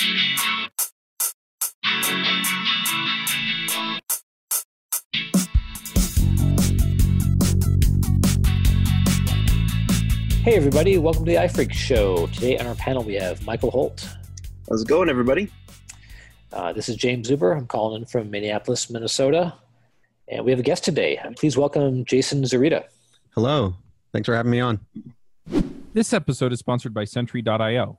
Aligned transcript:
Hey, 0.00 0.06
everybody, 10.56 10.96
welcome 10.96 11.26
to 11.26 11.30
the 11.30 11.36
iPhreaks 11.36 11.72
Show. 11.72 12.28
Today 12.28 12.56
on 12.56 12.66
our 12.66 12.74
panel, 12.76 13.02
we 13.04 13.12
have 13.16 13.44
Michael 13.44 13.70
Holt. 13.70 14.08
How's 14.70 14.80
it 14.80 14.88
going, 14.88 15.10
everybody? 15.10 15.50
Uh, 16.50 16.72
this 16.72 16.88
is 16.88 16.96
Jaim 16.96 17.22
Zuber. 17.22 17.54
I'm 17.54 17.66
calling 17.66 18.00
in 18.00 18.06
from 18.06 18.30
Minneapolis, 18.30 18.88
Minnesota. 18.88 19.52
And 20.28 20.46
we 20.46 20.50
have 20.50 20.60
a 20.60 20.62
guest 20.62 20.82
today. 20.82 21.20
Please 21.36 21.58
welcome 21.58 22.06
Jason 22.06 22.42
Zurita. 22.44 22.84
Hello. 23.34 23.74
Thanks 24.14 24.24
for 24.24 24.34
having 24.34 24.50
me 24.50 24.60
on. 24.60 24.80
This 25.92 26.14
episode 26.14 26.54
is 26.54 26.58
sponsored 26.58 26.94
by 26.94 27.04
Sentry.io. 27.04 27.98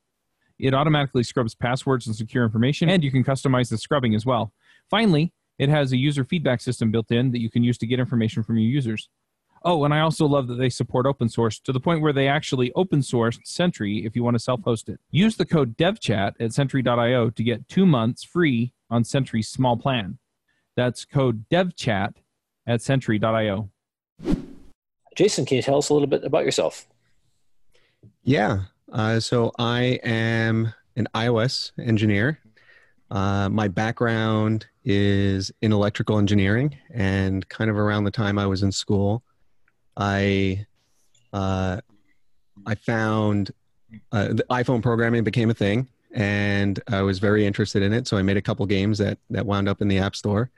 It 0.61 0.73
automatically 0.73 1.23
scrubs 1.23 1.55
passwords 1.55 2.07
and 2.07 2.15
secure 2.15 2.43
information, 2.43 2.89
and 2.89 3.03
you 3.03 3.11
can 3.11 3.23
customize 3.23 3.69
the 3.69 3.77
scrubbing 3.77 4.15
as 4.15 4.25
well. 4.25 4.53
Finally, 4.89 5.33
it 5.57 5.69
has 5.69 5.91
a 5.91 5.97
user 5.97 6.23
feedback 6.23 6.61
system 6.61 6.91
built 6.91 7.11
in 7.11 7.31
that 7.31 7.41
you 7.41 7.49
can 7.49 7.63
use 7.63 7.77
to 7.79 7.87
get 7.87 7.99
information 7.99 8.43
from 8.43 8.57
your 8.57 8.69
users. 8.69 9.09
Oh, 9.63 9.85
and 9.85 9.93
I 9.93 9.99
also 9.99 10.25
love 10.25 10.47
that 10.47 10.55
they 10.55 10.69
support 10.69 11.05
open 11.05 11.29
source 11.29 11.59
to 11.59 11.71
the 11.71 11.79
point 11.79 12.01
where 12.01 12.13
they 12.13 12.27
actually 12.27 12.71
open 12.75 13.01
sourced 13.01 13.39
Sentry 13.43 14.05
if 14.05 14.15
you 14.15 14.23
want 14.23 14.35
to 14.35 14.39
self 14.39 14.61
host 14.63 14.89
it. 14.89 14.99
Use 15.11 15.35
the 15.35 15.45
code 15.45 15.77
devchat 15.77 16.33
at 16.39 16.53
sentry.io 16.53 17.29
to 17.29 17.43
get 17.43 17.67
two 17.69 17.85
months 17.85 18.23
free 18.23 18.73
on 18.89 19.03
Sentry's 19.03 19.49
small 19.49 19.77
plan. 19.77 20.17
That's 20.75 21.05
code 21.05 21.45
devchat 21.51 22.15
at 22.65 22.81
sentry.io. 22.81 23.69
Jason, 25.15 25.45
can 25.45 25.57
you 25.57 25.61
tell 25.61 25.77
us 25.77 25.89
a 25.89 25.93
little 25.93 26.07
bit 26.07 26.23
about 26.23 26.45
yourself? 26.45 26.87
Yeah. 28.23 28.63
Uh, 28.91 29.19
so 29.19 29.51
I 29.57 29.99
am 30.03 30.73
an 30.95 31.07
iOS 31.15 31.71
engineer. 31.79 32.39
Uh, 33.09 33.49
my 33.49 33.67
background 33.67 34.65
is 34.83 35.51
in 35.61 35.71
electrical 35.71 36.17
engineering, 36.17 36.77
and 36.93 37.47
kind 37.49 37.69
of 37.69 37.77
around 37.77 38.03
the 38.03 38.11
time 38.11 38.37
I 38.37 38.47
was 38.47 38.63
in 38.63 38.71
school, 38.71 39.23
I 39.95 40.65
uh, 41.33 41.79
I 42.65 42.75
found 42.75 43.51
uh, 44.11 44.29
the 44.29 44.45
iPhone 44.49 44.81
programming 44.81 45.23
became 45.23 45.49
a 45.49 45.53
thing, 45.53 45.87
and 46.13 46.81
I 46.87 47.01
was 47.01 47.19
very 47.19 47.45
interested 47.45 47.83
in 47.83 47.93
it. 47.93 48.07
So 48.07 48.17
I 48.17 48.21
made 48.21 48.37
a 48.37 48.41
couple 48.41 48.65
games 48.65 48.97
that 48.97 49.17
that 49.29 49.45
wound 49.45 49.69
up 49.69 49.81
in 49.81 49.87
the 49.87 49.99
App 49.99 50.15
Store, 50.15 50.49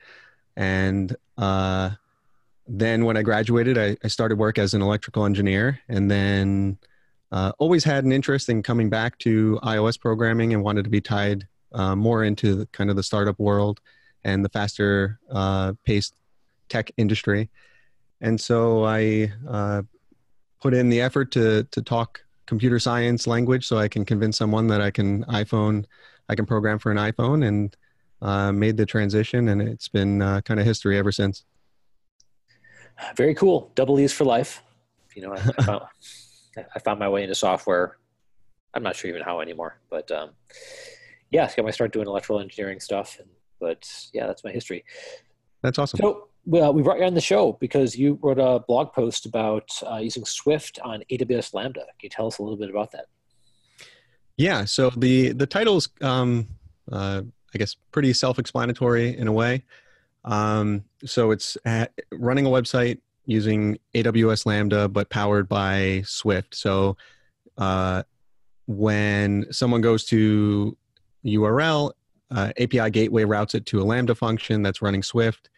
and 0.56 1.16
uh, 1.38 1.92
then 2.68 3.06
when 3.06 3.18
I 3.18 3.23
graduated, 3.23 3.78
I, 3.78 3.97
I, 4.03 4.08
started 4.08 4.38
work 4.38 4.58
as 4.58 4.73
an 4.73 4.81
electrical 4.81 5.25
engineer, 5.25 5.80
and 5.90 6.09
then 6.09 6.78
uh, 7.34 7.52
always 7.58 7.84
had 7.84 8.06
an 8.06 8.12
interest 8.12 8.48
in 8.48 8.62
coming 8.62 8.89
back 8.89 9.17
to 9.17 9.59
iOS 9.64 10.00
programming 10.00 10.53
and 10.53 10.64
wanted 10.64 10.84
to 10.84 10.89
be 10.89 11.02
tied 11.02 11.48
uh, 11.73 11.95
more 11.95 12.23
into 12.23 12.53
the, 12.56 12.66
kind 12.67 12.92
of 12.92 12.95
the 12.95 13.02
startup 13.02 13.40
world 13.40 13.81
and 14.23 14.45
the 14.45 14.50
faster 14.50 15.20
uh, 15.31 15.73
paced 15.84 16.16
tech 16.70 16.92
industry. 16.95 17.50
And 18.22 18.40
so 18.40 18.86
I 18.86 19.34
uh, 19.48 19.81
put 20.62 20.75
in 20.75 20.90
the 20.90 21.02
effort 21.02 21.31
to 21.31 21.63
to 21.72 21.81
talk 21.81 22.24
computer 22.46 22.78
science 22.78 23.25
language 23.25 23.66
so 23.66 23.80
I 23.80 23.88
can 23.88 24.06
convince 24.06 24.38
someone 24.38 24.68
that 24.68 24.80
I 24.80 24.91
can 24.91 25.24
iPhone, 25.25 25.86
I 26.30 26.36
can 26.36 26.46
program 26.46 26.78
for 26.78 26.91
an 26.91 26.97
iPhone, 26.97 27.47
and 27.47 27.75
uh, 28.22 28.52
made 28.52 28.78
the 28.78 28.86
transition. 28.86 29.50
And 29.50 29.59
it's 29.59 29.88
been 29.88 30.22
uh, 30.22 30.41
kind 30.41 30.59
of 30.59 30.68
history 30.68 31.00
ever 31.00 31.12
since. 31.12 31.46
Very 33.16 33.34
cool. 33.34 33.72
Double 33.74 34.00
E's 34.00 34.13
for 34.13 34.24
life. 34.24 34.62
You 35.16 35.24
know, 35.24 35.34
I, 35.34 35.38
I, 35.57 35.63
found, 35.63 35.84
I 36.58 36.80
found 36.80 37.00
my 37.00 37.09
way 37.09 37.24
into 37.24 37.36
software. 37.36 37.97
I'm 38.74 38.84
not 38.84 38.96
sure 38.96 39.09
even 39.09 39.22
how 39.22 39.40
anymore, 39.41 39.80
but 39.90 40.09
um, 40.12 40.31
yeah, 41.31 41.47
so 41.47 41.62
I 41.62 41.66
might 41.66 41.74
start 41.74 41.94
doing 41.94 42.08
electrical 42.08 42.40
engineering 42.40 42.80
stuff. 42.80 43.18
And, 43.19 43.30
but 43.59 43.88
yeah, 44.14 44.28
that's 44.28 44.44
my 44.44 44.52
history. 44.52 44.84
That's 45.62 45.80
awesome. 45.80 46.00
So 46.00 46.28
well, 46.46 46.74
we 46.74 46.81
brought 46.81 47.00
you 47.00 47.06
on 47.06 47.13
the 47.13 47.22
show 47.22 47.53
because 47.53 47.96
you 47.96 48.19
wrote 48.22 48.40
a 48.40 48.59
blog 48.68 48.92
post 48.92 49.25
about 49.25 49.69
uh, 49.90 49.97
using 49.97 50.25
Swift 50.25 50.80
on 50.84 51.03
AWS 51.09 51.53
Lambda. 51.53 51.81
Can 51.81 51.88
you 52.03 52.09
tell 52.09 52.28
us 52.28 52.40
a 52.40 52.44
little 52.44 52.58
bit 52.58 52.69
about 52.69 52.92
that? 52.92 53.06
Yeah. 54.38 54.66
So 54.66 54.90
the 54.90 55.31
the 55.34 55.46
title's, 55.46 55.90
um, 56.02 56.47
uh, 56.92 57.22
I 57.53 57.58
guess, 57.58 57.75
pretty 57.92 58.12
self-explanatory 58.13 59.18
in 59.18 59.28
a 59.28 59.31
way. 59.31 59.63
Um, 60.25 60.84
so 61.06 61.31
it's 61.31 61.58
running 62.12 62.46
a 62.46 62.50
website 62.50 63.00
using 63.25 63.78
AWS 63.95 64.45
Lambda, 64.45 64.88
but 64.89 65.09
powered 65.09 65.47
by 65.47 66.03
Swift. 66.06 66.56
So 66.56 66.97
uh, 67.57 68.03
when 68.67 69.45
someone 69.51 69.81
goes 69.81 70.06
to 70.06 70.78
URL, 71.25 71.91
uh, 72.31 72.51
API 72.59 72.89
gateway 72.89 73.23
routes 73.23 73.56
it 73.56 73.66
to 73.67 73.81
a 73.81 73.83
Lambda 73.83 74.16
function 74.16 74.63
that's 74.63 74.81
running 74.81 75.03
Swift 75.03 75.50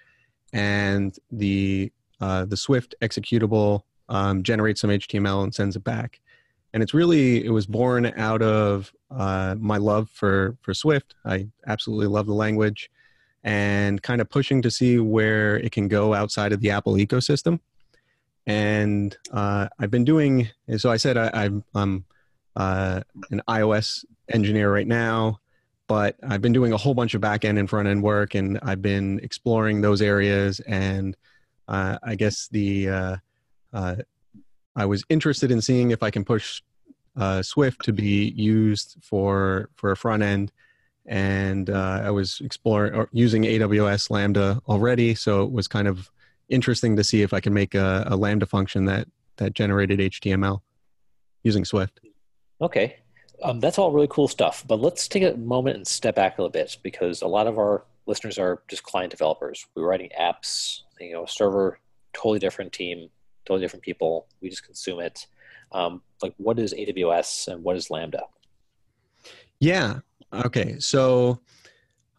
and 0.56 1.18
the 1.32 1.92
uh, 2.22 2.46
the 2.46 2.58
Swift 2.58 2.96
executable 3.02 3.82
um, 4.08 4.42
generates 4.42 4.82
some 4.82 4.90
HTML 4.90 5.44
and 5.44 5.54
sends 5.54 5.76
it 5.76 5.84
back. 5.84 6.22
And 6.74 6.82
it's 6.82 6.94
really 6.94 7.46
it 7.46 7.50
was 7.50 7.66
born 7.66 8.06
out 8.18 8.42
of 8.42 8.92
uh, 9.12 9.56
my 9.60 9.78
love 9.78 10.10
for 10.10 10.58
for 10.62 10.74
Swift. 10.74 11.16
I 11.26 11.48
absolutely 11.68 12.08
love 12.08 12.26
the 12.26 12.34
language, 12.34 12.90
and 13.46 14.04
kind 14.04 14.20
of 14.20 14.30
pushing 14.30 14.62
to 14.64 14.70
see 14.70 15.00
where 15.00 15.58
it 15.58 15.72
can 15.72 15.88
go 15.88 16.14
outside 16.14 16.52
of 16.52 16.60
the 16.60 16.72
Apple 16.72 16.96
ecosystem. 16.96 17.62
And 18.46 19.16
uh, 19.32 19.70
I've 19.80 19.92
been 19.92 20.04
doing 20.04 20.50
so. 20.78 20.92
I 20.92 20.98
said 20.98 21.18
I, 21.18 21.50
am 21.74 22.06
uh, 22.58 23.02
an 23.32 23.42
iOS 23.48 24.04
engineer 24.30 24.74
right 24.74 24.88
now 24.88 25.40
but 25.88 26.16
I've 26.28 26.42
been 26.42 26.54
doing 26.54 26.74
a 26.74 26.78
whole 26.78 26.94
bunch 26.94 27.14
of 27.14 27.22
back 27.22 27.46
end 27.46 27.60
and 27.60 27.70
front 27.70 27.88
end 27.88 28.02
work, 28.02 28.36
and 28.36 28.60
I've 28.64 28.82
been 28.82 29.20
exploring 29.22 29.82
those 29.82 30.02
areas. 30.02 30.60
And 30.62 31.16
uh, 31.68 31.98
I 32.04 32.16
guess 32.16 32.48
the 32.48 32.90
uh, 32.90 33.16
uh, 33.74 33.96
I 34.76 34.86
was 34.86 35.04
interested 35.10 35.52
in 35.52 35.62
seeing 35.62 35.92
if 35.92 36.02
I 36.02 36.10
can 36.10 36.26
push 36.26 36.62
uh, 37.18 37.42
Swift 37.42 37.84
to 37.86 37.94
be 37.94 38.34
used 38.36 38.98
for 39.02 39.70
for 39.76 39.92
a 39.92 39.98
front 39.98 40.24
end, 40.24 40.52
and 41.06 41.70
uh, 41.70 42.02
I 42.04 42.12
was 42.12 42.42
exploring 42.44 42.94
or 42.94 43.10
using 43.12 43.44
AWS 43.44 44.10
Lambda 44.10 44.62
already, 44.68 45.16
so 45.16 45.44
it 45.44 45.52
was 45.52 45.68
kind 45.68 45.88
of 45.88 46.10
interesting 46.50 46.96
to 46.96 47.04
see 47.04 47.22
if 47.22 47.34
I 47.34 47.40
can 47.40 47.54
make 47.54 47.76
a, 47.76 48.06
a 48.08 48.16
Lambda 48.16 48.46
function 48.46 48.86
that 48.86 49.08
that 49.38 49.54
generated 49.54 50.00
HTML 50.00 50.62
using 51.44 51.66
Swift. 51.66 52.00
Okay, 52.62 52.98
um, 53.44 53.60
that's 53.60 53.78
all 53.78 53.92
really 53.92 54.08
cool 54.10 54.28
stuff. 54.28 54.64
But 54.68 54.80
let's 54.80 55.08
take 55.08 55.24
a 55.24 55.36
moment 55.36 55.78
and 55.78 55.88
step 55.88 56.16
back 56.16 56.38
a 56.38 56.42
little 56.42 56.52
bit 56.52 56.78
because 56.84 57.22
a 57.22 57.28
lot 57.28 57.48
of 57.48 57.58
our 57.58 57.84
listeners 58.06 58.38
are 58.38 58.62
just 58.68 58.84
client 58.84 59.12
developers. 59.12 59.66
We're 59.76 59.88
writing 59.88 60.10
apps, 60.20 60.82
you 61.00 61.14
know, 61.14 61.26
server, 61.26 61.80
totally 62.14 62.40
different 62.40 62.72
team, 62.72 63.10
totally 63.46 63.62
different 63.62 63.84
people. 63.84 64.28
We 64.42 64.50
just 64.50 64.66
consume 64.66 65.00
it. 65.00 65.28
Um, 65.72 66.02
like, 66.22 66.34
what 66.38 66.60
is 66.60 66.74
AWS 66.74 67.50
and 67.50 67.64
what 67.64 67.76
is 67.76 67.90
Lambda? 67.90 68.24
Yeah. 69.60 70.00
Okay. 70.34 70.80
So 70.80 71.40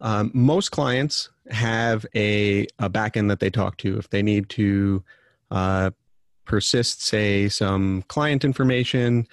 um, 0.00 0.31
most 0.35 0.70
clients 0.70 1.31
have 1.50 2.05
a, 2.14 2.67
a 2.79 2.91
backend 2.91 3.29
that 3.29 3.41
they 3.41 3.50
talk 3.50 3.76
to 3.79 3.99
if 3.99 4.11
they 4.11 4.23
need 4.23 4.49
to 4.50 5.03
uh, 5.50 5.91
persist, 6.44 7.03
say, 7.03 7.49
some 7.49 8.03
client 8.08 8.44
information 8.44 9.26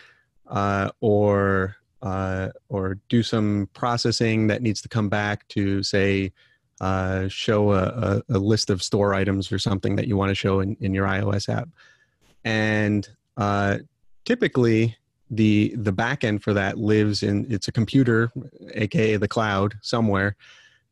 uh, 0.47 0.89
or 1.01 1.75
uh, 2.01 2.49
or 2.67 2.99
do 3.07 3.23
some 3.23 3.69
processing 3.73 4.47
that 4.47 4.61
needs 4.61 4.81
to 4.81 4.89
come 4.89 5.07
back 5.07 5.47
to 5.47 5.81
say 5.81 6.33
uh, 6.81 7.29
show 7.29 7.71
a, 7.71 8.21
a, 8.29 8.37
list 8.37 8.69
of 8.69 8.83
store 8.83 9.13
items 9.13 9.53
or 9.53 9.57
something 9.57 9.95
that 9.95 10.05
you 10.05 10.17
want 10.17 10.27
to 10.27 10.35
show 10.35 10.59
in, 10.59 10.75
in 10.81 10.93
your 10.93 11.07
iOS 11.07 11.47
app. 11.47 11.69
And 12.43 13.07
uh, 13.37 13.77
typically, 14.25 14.97
the 15.35 15.73
the 15.77 15.93
backend 15.93 16.41
for 16.41 16.53
that 16.53 16.77
lives 16.77 17.23
in 17.23 17.47
it's 17.49 17.67
a 17.67 17.71
computer, 17.71 18.31
aka 18.73 19.17
the 19.17 19.27
cloud, 19.27 19.75
somewhere 19.81 20.35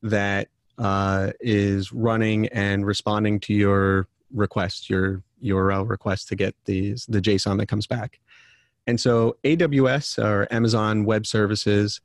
that 0.04 0.48
uh, 0.78 1.32
is 1.40 1.92
running 1.92 2.48
and 2.48 2.86
responding 2.86 3.40
to 3.42 3.54
your 3.54 4.08
request, 4.34 4.90
your 4.90 5.22
URL 5.44 5.88
request 5.88 6.28
to 6.30 6.36
get 6.36 6.56
these 6.66 7.06
the 7.08 7.22
JSON 7.22 7.58
that 7.60 7.68
comes 7.68 7.88
back. 7.88 8.20
And 8.88 9.00
so 9.00 9.38
AWS 9.44 10.24
or 10.24 10.48
Amazon 10.52 11.06
Web 11.06 11.26
Services 11.26 12.02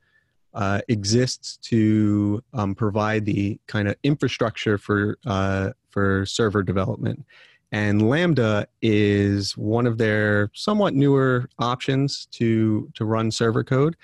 uh, 0.53 0.81
exists 0.87 1.57
to 1.57 2.43
um, 2.53 2.75
provide 2.75 3.25
the 3.25 3.59
kind 3.67 3.87
of 3.87 3.95
infrastructure 4.03 4.77
for 4.77 5.17
uh, 5.25 5.71
for 5.89 6.25
server 6.25 6.63
development. 6.63 7.25
And 7.71 8.09
Lambda 8.09 8.67
is 8.81 9.57
one 9.57 9.87
of 9.87 9.97
their 9.97 10.49
somewhat 10.53 10.93
newer 10.93 11.49
options 11.59 12.25
to 12.31 12.89
to 12.93 13.03
run 13.03 13.29
server 13.29 13.63
code, 13.63 13.97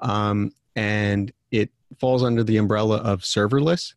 um, 0.00 0.52
and 0.76 1.32
it 1.50 1.70
falls 1.98 2.22
under 2.22 2.44
the 2.44 2.58
umbrella 2.58 2.98
of 2.98 3.22
serverless. 3.22 3.94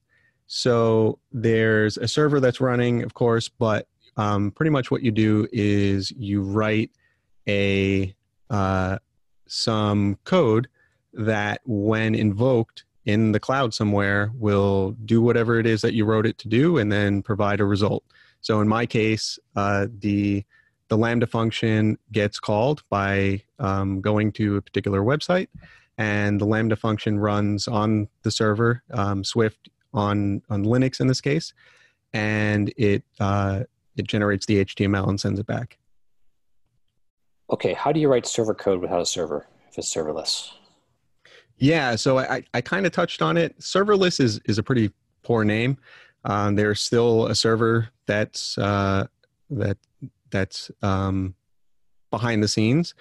So 0.48 1.20
there's 1.32 1.98
a 1.98 2.08
server 2.08 2.40
that's 2.40 2.60
running, 2.60 3.04
of 3.04 3.14
course, 3.14 3.48
but 3.48 3.88
um, 4.18 4.52
pretty 4.52 4.72
much 4.72 4.92
what 4.92 5.04
you 5.04 5.12
do 5.12 5.48
is 5.54 6.12
you 6.12 6.42
write 6.42 6.92
a 7.48 8.14
uh, 8.50 8.98
some 9.48 10.18
code 10.24 10.68
that, 11.14 11.62
when 11.66 12.16
invoked 12.16 12.86
in 13.06 13.32
the 13.34 13.40
cloud 13.40 13.74
somewhere, 13.74 14.32
will 14.36 14.92
do 15.06 15.22
whatever 15.22 15.60
it 15.60 15.68
is 15.68 15.82
that 15.82 15.94
you 15.94 16.06
wrote 16.06 16.26
it 16.26 16.38
to 16.40 16.48
do, 16.48 16.78
and 16.80 16.92
then 16.92 17.22
provide 17.22 17.60
a 17.60 17.66
result. 17.66 18.04
So 18.42 18.60
in 18.62 18.68
my 18.68 18.86
case, 18.86 19.40
uh, 19.56 19.88
the 20.00 20.44
the 20.90 20.98
Lambda 20.98 21.26
function 21.26 21.98
gets 22.12 22.38
called 22.38 22.84
by 22.90 23.42
um, 23.60 24.02
going 24.02 24.34
to 24.34 24.58
a 24.58 24.62
particular 24.62 25.02
website, 25.02 25.48
and 25.98 26.42
the 26.42 26.46
Lambda 26.46 26.76
function 26.76 27.18
runs 27.18 27.68
on 27.68 28.10
the 28.24 28.32
server, 28.32 28.84
um, 28.92 29.24
Swift 29.24 29.70
on 29.94 30.42
on 30.50 30.66
Linux 30.66 31.00
in 31.00 31.08
this 31.08 31.22
case, 31.22 31.54
and 32.14 32.74
it 32.76 33.04
uh, 33.20 33.64
it 33.96 34.08
generates 34.08 34.46
the 34.46 34.66
HTML 34.66 35.08
and 35.08 35.20
sends 35.20 35.40
it 35.40 35.46
back. 35.46 35.78
Okay, 37.52 37.74
how 37.74 37.92
do 37.92 38.00
you 38.00 38.10
write 38.10 38.26
server 38.26 38.54
code 38.54 38.82
without 38.82 39.02
a 39.02 39.06
server 39.06 39.48
if 39.70 39.78
it's 39.78 39.94
serverless? 39.94 40.52
Yeah, 41.58 41.96
so 41.96 42.18
I, 42.18 42.44
I 42.54 42.62
kind 42.62 42.86
of 42.86 42.92
touched 42.92 43.22
on 43.22 43.38
it. 43.38 43.60
Serverless 43.60 44.20
is 44.20 44.40
is 44.46 44.58
a 44.58 44.64
pretty 44.64 44.92
poor 45.24 45.44
name. 45.44 45.78
Um, 46.24 46.56
there's 46.56 46.82
still 46.82 47.28
a 47.28 47.36
server 47.36 47.90
that's 48.12 48.58
uh, 48.58 49.08
that 49.50 49.78
that's 50.32 50.70
um, 50.82 51.34
behind 52.10 52.44
the 52.44 52.48
scenes, 52.50 52.94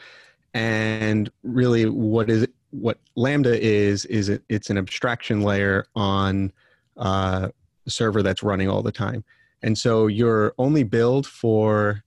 and 0.54 1.28
really, 1.42 1.86
what 1.86 2.30
is 2.30 2.46
what 2.70 2.98
Lambda 3.16 3.60
is 3.60 4.04
is 4.04 4.28
it, 4.28 4.42
it's 4.48 4.70
an 4.70 4.78
abstraction 4.78 5.42
layer 5.42 5.84
on 5.96 6.52
uh, 6.96 7.48
a 7.86 7.90
server 7.90 8.22
that's 8.22 8.44
running 8.44 8.68
all 8.68 8.82
the 8.82 8.92
time, 8.92 9.24
and 9.62 9.76
so 9.76 10.06
you're 10.06 10.54
only 10.58 10.84
billed 10.84 11.26
for 11.26 12.04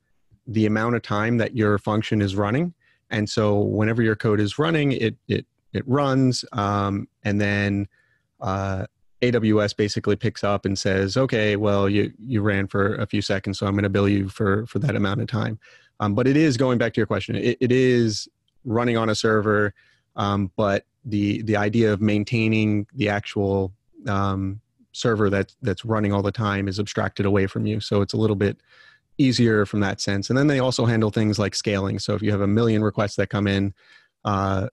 the 0.48 0.66
amount 0.66 0.96
of 0.96 1.02
time 1.02 1.38
that 1.38 1.58
your 1.58 1.78
function 1.78 2.22
is 2.22 2.38
running, 2.38 2.74
and 3.10 3.30
so 3.30 3.60
whenever 3.60 4.02
your 4.02 4.16
code 4.16 4.40
is 4.40 4.58
running, 4.58 4.94
it 4.94 5.18
it 5.28 5.46
it 5.74 5.84
runs, 5.86 6.46
um, 6.54 7.10
and 7.24 7.42
then 7.42 7.86
uh, 8.40 8.86
AWS 9.24 9.76
basically 9.76 10.16
picks 10.16 10.44
up 10.44 10.66
and 10.66 10.78
says, 10.78 11.16
"Okay, 11.16 11.56
well, 11.56 11.88
you 11.90 12.12
you 12.20 12.42
ran 12.42 12.68
for 12.68 12.96
a 12.96 13.08
few 13.08 13.22
seconds, 13.22 13.58
so 13.58 13.66
I'm 13.66 13.74
going 13.74 13.84
to 13.84 13.90
bill 13.90 14.10
you 14.10 14.28
for 14.30 14.66
for 14.68 14.80
that 14.80 14.96
amount 14.96 15.22
of 15.22 15.28
time." 15.28 15.60
Um, 16.00 16.14
but 16.14 16.28
it 16.28 16.36
is 16.36 16.58
going 16.58 16.78
back 16.78 16.94
to 16.94 17.00
your 17.00 17.08
question. 17.08 17.36
It, 17.36 17.58
it 17.62 17.72
is 17.72 18.28
running 18.66 18.98
on 18.98 19.10
a 19.10 19.16
server, 19.16 19.74
um, 20.16 20.52
but 20.58 20.86
the 21.06 21.42
the 21.44 21.56
idea 21.56 21.94
of 21.94 22.02
maintaining 22.02 22.86
the 22.94 23.10
actual 23.10 23.74
um, 24.08 24.60
server 24.92 25.30
that 25.30 25.56
that's 25.62 25.86
running 25.86 26.12
all 26.12 26.22
the 26.22 26.32
time 26.32 26.68
is 26.68 26.80
abstracted 26.80 27.26
away 27.26 27.48
from 27.48 27.66
you. 27.66 27.80
So 27.80 28.02
it's 28.02 28.14
a 28.14 28.18
little 28.18 28.36
bit 28.36 28.58
easier 29.18 29.66
from 29.66 29.80
that 29.82 30.02
sense. 30.02 30.30
And 30.30 30.38
then 30.38 30.48
they 30.48 30.60
also 30.60 30.86
handle 30.86 31.12
things 31.12 31.38
like 31.40 31.56
scaling. 31.56 32.00
So 32.00 32.16
if 32.16 32.22
you 32.22 32.32
have 32.32 32.42
a 32.42 32.48
million 32.48 32.84
requests 32.84 33.16
that 33.18 33.30
come 33.30 33.48
in, 33.48 33.74
uh, 34.26 34.68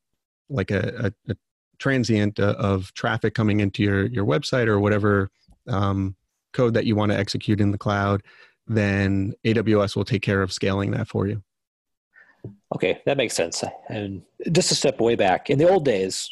like 0.49 0.71
a, 0.71 1.13
a, 1.29 1.33
a 1.33 1.37
transient 1.81 2.39
uh, 2.39 2.55
of 2.59 2.95
traffic 2.95 3.35
coming 3.35 3.59
into 3.59 3.83
your 3.83 4.07
your 4.07 4.25
website 4.25 4.69
or 4.69 4.79
whatever 4.79 5.31
um, 5.67 6.15
code 6.53 6.75
that 6.75 6.87
you 6.87 6.95
want 6.95 7.11
to 7.11 7.19
execute 7.19 7.61
in 7.61 7.73
the 7.73 7.79
cloud, 7.79 8.23
then 8.67 9.35
AWS 9.45 9.97
will 9.97 10.05
take 10.05 10.23
care 10.23 10.43
of 10.43 10.53
scaling 10.53 10.93
that 10.93 11.09
for 11.09 11.27
you. 11.27 11.43
Okay, 12.75 13.01
that 13.05 13.17
makes 13.17 13.35
sense. 13.35 13.65
And 13.89 14.23
just 14.53 14.71
a 14.71 14.75
step 14.75 15.01
way 15.01 15.17
back, 15.17 15.51
in 15.51 15.59
the 15.59 15.69
old 15.69 15.85
days, 15.85 16.31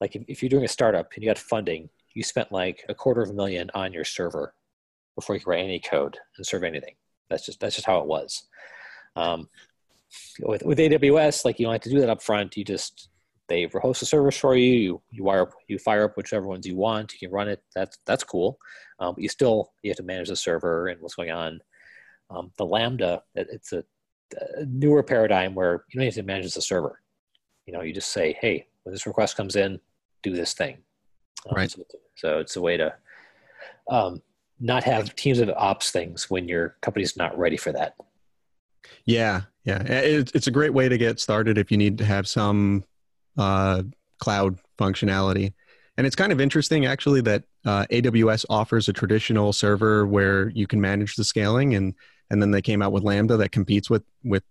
like 0.00 0.14
if, 0.14 0.22
if 0.28 0.42
you're 0.42 0.50
doing 0.50 0.64
a 0.64 0.68
startup 0.68 1.08
and 1.14 1.24
you 1.24 1.30
got 1.30 1.38
funding, 1.38 1.88
you 2.14 2.22
spent 2.22 2.52
like 2.52 2.84
a 2.88 2.94
quarter 2.94 3.22
of 3.22 3.30
a 3.30 3.32
million 3.32 3.70
on 3.74 3.92
your 3.92 4.04
server 4.04 4.54
before 5.14 5.34
you 5.34 5.40
could 5.40 5.50
write 5.50 5.64
any 5.64 5.80
code 5.80 6.16
and 6.36 6.46
serve 6.46 6.62
anything. 6.62 6.94
That's 7.28 7.44
just 7.44 7.58
that's 7.60 7.74
just 7.74 7.86
how 7.86 7.98
it 7.98 8.06
was. 8.06 8.44
Um, 9.16 9.48
with 10.40 10.62
with 10.64 10.78
AWS, 10.78 11.44
like 11.44 11.58
you 11.58 11.66
don't 11.66 11.72
have 11.72 11.82
to 11.82 11.90
do 11.90 12.00
that 12.00 12.10
up 12.10 12.22
front. 12.22 12.56
You 12.56 12.64
just 12.64 13.08
they 13.48 13.68
host 13.72 14.00
the 14.00 14.06
service 14.06 14.36
for 14.36 14.56
you. 14.56 14.72
You 14.72 15.02
you 15.10 15.24
wire 15.24 15.42
up, 15.42 15.52
you 15.68 15.78
fire 15.78 16.04
up 16.04 16.16
whichever 16.16 16.46
ones 16.46 16.66
you 16.66 16.76
want. 16.76 17.12
You 17.12 17.28
can 17.28 17.34
run 17.34 17.48
it. 17.48 17.62
That's 17.74 17.98
that's 18.06 18.24
cool. 18.24 18.58
Um, 18.98 19.14
but 19.14 19.22
you 19.22 19.28
still 19.28 19.72
you 19.82 19.90
have 19.90 19.96
to 19.98 20.02
manage 20.02 20.28
the 20.28 20.36
server 20.36 20.88
and 20.88 21.00
what's 21.00 21.14
going 21.14 21.30
on. 21.30 21.60
Um, 22.30 22.50
the 22.58 22.66
Lambda, 22.66 23.22
it's 23.36 23.72
a, 23.72 23.84
a, 24.36 24.64
newer 24.66 25.04
paradigm 25.04 25.54
where 25.54 25.84
you 25.88 26.00
don't 26.00 26.06
have 26.06 26.14
to 26.14 26.22
manage 26.24 26.54
the 26.54 26.62
server. 26.62 27.00
You 27.66 27.72
know, 27.72 27.82
you 27.82 27.92
just 27.92 28.10
say, 28.10 28.36
hey, 28.40 28.66
when 28.82 28.92
this 28.92 29.06
request 29.06 29.36
comes 29.36 29.54
in, 29.54 29.78
do 30.24 30.34
this 30.34 30.52
thing. 30.52 30.78
Um, 31.48 31.56
right. 31.56 31.70
So, 31.70 31.82
so, 32.16 32.38
it's 32.40 32.56
a 32.56 32.60
way 32.60 32.76
to 32.78 32.92
um, 33.88 34.22
not 34.58 34.82
have 34.82 35.14
teams 35.14 35.38
of 35.38 35.50
ops 35.50 35.92
things 35.92 36.28
when 36.28 36.48
your 36.48 36.76
company's 36.80 37.16
not 37.16 37.38
ready 37.38 37.56
for 37.56 37.70
that. 37.72 37.94
Yeah, 39.04 39.42
yeah, 39.64 39.82
it's 39.84 40.46
a 40.46 40.52
great 40.52 40.72
way 40.72 40.88
to 40.88 40.96
get 40.96 41.20
started 41.20 41.58
if 41.58 41.70
you 41.70 41.76
need 41.76 41.98
to 41.98 42.04
have 42.04 42.28
some 42.28 42.84
uh, 43.36 43.82
cloud 44.18 44.58
functionality. 44.78 45.52
And 45.96 46.06
it's 46.06 46.16
kind 46.16 46.32
of 46.32 46.40
interesting, 46.40 46.86
actually, 46.86 47.22
that 47.22 47.44
uh, 47.64 47.86
AWS 47.90 48.44
offers 48.50 48.88
a 48.88 48.92
traditional 48.92 49.52
server 49.52 50.06
where 50.06 50.50
you 50.50 50.66
can 50.66 50.80
manage 50.80 51.16
the 51.16 51.24
scaling, 51.24 51.74
and 51.74 51.94
and 52.30 52.42
then 52.42 52.50
they 52.50 52.62
came 52.62 52.82
out 52.82 52.92
with 52.92 53.02
Lambda 53.02 53.36
that 53.38 53.52
competes 53.52 53.88
with 53.88 54.04
with 54.22 54.42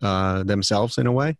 uh, 0.00 0.42
themselves 0.44 0.98
in 0.98 1.06
a 1.06 1.12
way. 1.12 1.36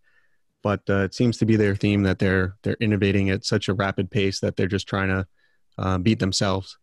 But 0.63 0.81
uh, 0.89 1.05
it 1.05 1.15
seems 1.15 1.39
to 1.39 1.47
be 1.47 1.57
their 1.57 1.77
theme 1.77 2.03
that 2.05 2.19
they're 2.19 2.57
they're 2.63 2.77
innovating 2.81 3.31
at 3.31 3.45
such 3.45 3.69
a 3.69 3.75
rapid 3.75 4.11
pace 4.11 4.41
that 4.41 4.57
they're 4.57 4.67
just 4.67 4.89
trying 4.89 5.09
to 5.09 5.27
uh, 5.79 5.99
beat 5.99 6.19
themselves. 6.19 6.79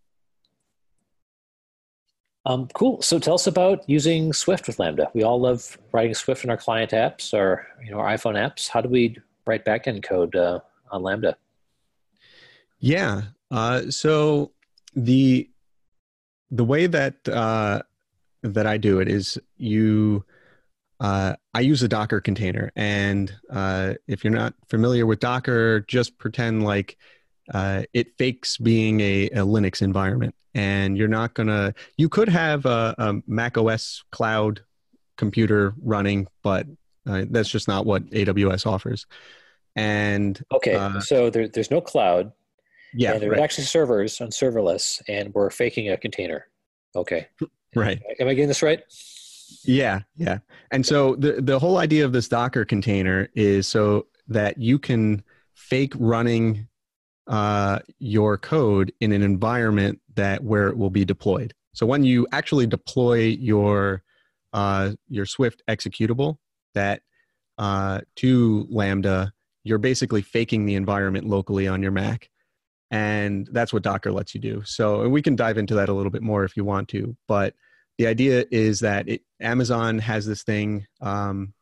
Um, 2.46 2.68
cool. 2.74 3.02
So 3.02 3.20
tell 3.20 3.36
us 3.36 3.48
about 3.48 3.88
using 3.90 4.32
Swift 4.34 4.68
with 4.68 4.80
Lambda. 4.80 5.12
We 5.14 5.24
all 5.24 5.40
love 5.40 5.78
writing 5.92 6.14
Swift 6.14 6.44
in 6.44 6.50
our 6.50 6.58
client 6.58 6.92
apps 6.92 7.34
or 7.34 7.68
you 7.84 7.92
know 7.92 8.00
our 8.00 8.08
iPhone 8.08 8.36
apps. 8.36 8.70
How 8.70 8.82
do 8.82 8.90
we 8.90 9.18
write 9.50 9.66
backend 9.66 10.04
code 10.04 10.36
uh, 10.36 10.60
on 10.92 11.02
Lambda? 11.02 11.36
Yeah. 12.80 13.24
Uh, 13.52 13.90
so 13.90 14.52
the 14.96 15.50
the 16.52 16.64
way 16.64 16.88
that 16.88 17.28
uh, 17.28 17.82
that 18.44 18.68
I 18.68 18.78
do 18.78 19.00
it 19.00 19.10
is 19.10 19.38
you. 19.58 20.24
Uh, 21.02 21.34
I 21.54 21.62
use 21.62 21.82
a 21.82 21.88
Docker 21.88 22.20
container, 22.20 22.74
and 22.76 23.34
uh, 23.50 23.94
if 24.08 24.22
you're 24.22 24.34
not 24.34 24.54
familiar 24.68 25.06
with 25.06 25.22
Docker, 25.22 25.80
just 25.88 26.18
pretend 26.18 26.66
like 26.66 26.98
uh, 27.54 27.84
it 27.94 28.18
fakes 28.18 28.58
being 28.58 29.00
a, 29.00 29.28
a, 29.28 29.46
Linux 29.46 29.82
environment, 29.82 30.36
and 30.54 30.98
you're 30.98 31.08
not 31.08 31.36
gonna. 31.36 31.74
You 31.96 32.10
could 32.10 32.28
have 32.28 32.66
a, 32.66 32.96
a 32.98 33.14
Mac 33.28 33.58
OS 33.58 34.04
cloud 34.12 34.60
computer 35.16 35.74
running, 35.82 36.28
but 36.44 36.68
uh, 37.08 37.24
that's 37.30 37.50
just 37.50 37.70
not 37.70 37.86
what 37.86 38.06
AWS 38.08 38.66
offers. 38.66 39.06
And 39.76 40.42
okay, 40.52 40.76
uh, 40.76 41.00
so 41.00 41.30
there, 41.30 41.48
there's 41.48 41.72
no 41.72 41.82
cloud. 41.82 42.32
Yeah, 42.94 43.14
and 43.14 43.22
there's 43.22 43.32
right. 43.32 43.40
actually 43.40 43.66
servers 43.66 44.20
on 44.20 44.30
serverless, 44.30 45.02
and 45.08 45.34
we're 45.34 45.50
faking 45.52 45.90
a 45.90 45.98
container. 45.98 46.48
Okay, 46.96 47.28
right. 47.76 48.02
Am 48.20 48.28
I 48.28 48.34
getting 48.34 48.48
this 48.48 48.64
right? 48.64 48.82
Yeah, 49.64 50.02
yeah. 50.16 50.40
And 50.72 50.86
so 50.86 51.16
the 51.16 51.42
the 51.42 51.60
whole 51.60 51.78
idea 51.78 52.06
of 52.06 52.14
this 52.14 52.28
Docker 52.28 52.66
container 52.66 53.30
is 53.36 53.68
so 53.68 54.08
that 54.28 54.58
you 54.58 54.80
can 54.80 55.24
fake 55.56 55.94
running 55.98 56.68
uh, 57.28 57.80
your 58.00 58.38
code 58.38 58.92
in 59.00 59.12
an 59.12 59.22
environment 59.22 60.00
that 60.16 60.44
where 60.44 60.68
it 60.68 60.78
will 60.78 60.90
be 60.90 61.06
deployed. 61.06 61.54
So 61.74 61.86
when 61.86 62.04
you 62.04 62.28
actually 62.32 62.68
deploy 62.68 63.20
your 63.20 64.04
uh, 64.54 64.92
your 65.08 65.26
Swift 65.26 65.62
executable 65.70 66.38
that 66.74 67.02
uh, 67.58 68.02
to 68.18 68.68
Lambda, 68.70 69.32
you're 69.70 69.78
basically 69.78 70.24
faking 70.24 70.66
the 70.66 70.76
environment 70.76 71.28
locally 71.28 71.68
on 71.68 71.84
your 71.84 71.92
Mac. 71.92 72.30
And 72.92 73.48
that's 73.52 73.72
what 73.72 73.84
Docker 73.84 74.12
lets 74.12 74.34
you 74.34 74.42
do. 74.42 74.64
So 74.66 75.08
we 75.08 75.22
can 75.22 75.36
dive 75.36 75.60
into 75.60 75.76
that 75.76 75.90
a 75.90 75.94
little 75.94 76.10
bit 76.10 76.24
more 76.24 76.44
if 76.44 76.58
you 76.58 76.66
want 76.66 76.90
to. 76.90 77.16
But 77.28 77.54
the 78.00 78.08
idea 78.08 78.46
is 78.50 78.80
that 78.80 79.08
it, 79.08 79.22
Amazon 79.40 80.00
has 80.00 80.26
this 80.26 80.42
thing 80.42 80.88
um, 81.00 81.54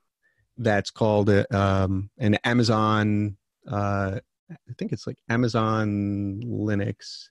that's 0.58 0.90
called 0.90 1.30
a, 1.30 1.56
um, 1.56 2.10
an 2.18 2.36
Amazon, 2.46 3.36
uh, 3.70 4.20
I 4.50 4.74
think 4.78 4.94
it's 4.94 5.06
like 5.06 5.18
Amazon 5.30 6.42
Linux. 6.46 7.28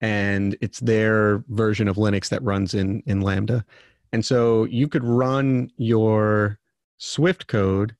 And 0.00 0.56
it's 0.62 0.80
their 0.80 1.44
version 1.48 1.88
of 1.88 1.96
Linux 1.96 2.30
that 2.30 2.42
runs 2.42 2.72
in, 2.72 3.02
in 3.04 3.20
Lambda. 3.20 3.66
And 4.14 4.24
so 4.24 4.64
you 4.64 4.88
could 4.88 5.04
run 5.04 5.70
your 5.76 6.58
Swift 6.96 7.48
code 7.48 7.94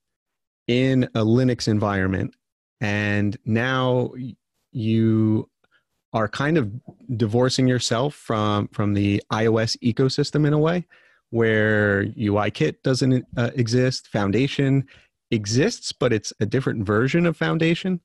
in 0.69 1.05
a 1.15 1.25
Linux 1.25 1.67
environment 1.67 2.35
and 2.81 3.37
now 3.45 4.13
you 4.71 5.49
are 6.13 6.29
kind 6.29 6.57
of 6.57 6.71
divorcing 7.17 7.69
yourself 7.69 8.15
from 8.15 8.69
from 8.69 8.95
the 8.95 9.23
iOS 9.33 9.77
ecosystem 9.83 10.47
in 10.47 10.53
a 10.53 10.59
way 10.59 10.87
where 11.31 12.07
UIKit 12.07 12.77
doesn't 12.83 13.27
uh, 13.37 13.51
exist, 13.55 14.09
Foundation 14.09 14.87
exists, 15.31 15.93
but 15.93 16.11
it's 16.11 16.33
a 16.41 16.47
different 16.47 16.87
version 16.87 17.27
of 17.27 17.37
Foundation, 17.37 18.01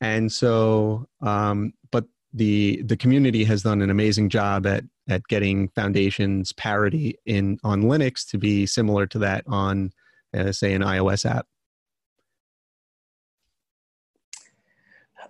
and 0.00 0.32
so 0.32 1.06
um, 1.20 1.72
but 1.92 2.04
the 2.32 2.82
the 2.84 2.96
community 2.96 3.44
has 3.44 3.62
done 3.62 3.82
an 3.82 3.90
amazing 3.90 4.28
job 4.28 4.66
at 4.66 4.84
at 5.08 5.22
getting 5.28 5.68
Foundation's 5.68 6.52
parity 6.52 7.16
in 7.26 7.58
on 7.62 7.82
Linux 7.82 8.26
to 8.30 8.38
be 8.38 8.66
similar 8.66 9.06
to 9.06 9.18
that 9.20 9.44
on 9.46 9.92
uh, 10.36 10.50
say 10.50 10.72
an 10.72 10.82
iOS 10.82 11.28
app. 11.28 11.46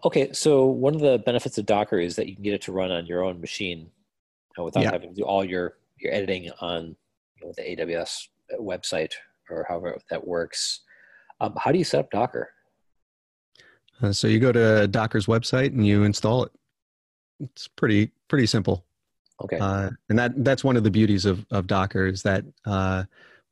Okay, 0.05 0.33
so 0.33 0.67
one 0.67 0.95
of 0.95 1.01
the 1.01 1.19
benefits 1.25 1.57
of 1.57 1.65
Docker 1.65 1.99
is 1.99 2.17
that 2.17 2.29
you 2.29 2.35
can 2.35 2.45
get 2.45 2.55
it 2.55 2.63
to 2.63 2.73
run 2.73 2.91
on 2.91 3.07
your 3.07 3.25
own 3.25 3.41
machine 3.41 3.91
uh, 4.59 4.63
without 4.63 4.83
yeah. 4.83 4.93
having 4.93 5.11
to 5.11 5.15
do 5.15 5.23
all 5.23 5.45
your 5.45 5.79
your 5.99 6.13
editing 6.13 6.51
on 6.61 6.97
you 7.41 7.47
know, 7.47 7.53
the 7.57 7.63
AWS 7.63 8.29
website 8.61 9.13
or 9.49 9.65
however 9.69 9.99
that 10.11 10.27
works. 10.27 10.81
Um, 11.41 11.55
how 11.57 11.73
do 11.73 11.79
you 11.79 11.85
set 11.85 12.01
up 12.01 12.11
Docker? 12.11 12.51
Uh, 14.03 14.13
so 14.13 14.27
you 14.27 14.41
go 14.41 14.53
to 14.53 14.87
Docker's 14.89 15.27
website 15.27 15.69
and 15.69 15.87
you 15.87 16.05
install 16.05 16.45
it. 16.45 16.53
It's 17.41 17.69
pretty 17.69 18.11
pretty 18.29 18.47
simple. 18.47 18.85
Okay. 19.43 19.59
Uh, 19.59 19.91
and 20.09 20.19
that 20.19 20.45
that's 20.45 20.63
one 20.63 20.77
of 20.77 20.85
the 20.85 20.91
beauties 20.91 21.25
of 21.25 21.47
of 21.51 21.67
Docker 21.67 22.07
is 22.07 22.23
that 22.23 22.45
uh, 22.67 23.05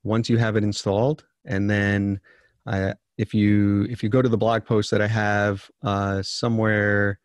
once 0.04 0.28
you 0.28 0.37
have 0.37 0.56
it 0.56 0.64
installed, 0.64 1.25
and 1.47 1.68
then 1.68 2.21
uh, 2.66 2.94
if 3.23 3.33
you 3.33 3.87
if 3.88 4.02
you 4.02 4.09
go 4.09 4.21
to 4.21 4.29
the 4.29 4.37
blog 4.37 4.64
post 4.64 4.91
that 4.91 5.00
I 5.00 5.07
have 5.07 5.71
uh, 5.85 6.23
somewhere 6.23 7.21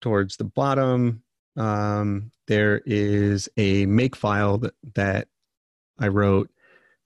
towards 0.00 0.36
the 0.36 0.44
bottom, 0.44 1.22
um, 1.56 2.32
there 2.48 2.82
is 2.84 3.48
a 3.56 3.86
make 3.86 4.16
file 4.16 4.58
that, 4.58 4.74
that 4.96 5.28
I 6.00 6.08
wrote, 6.08 6.50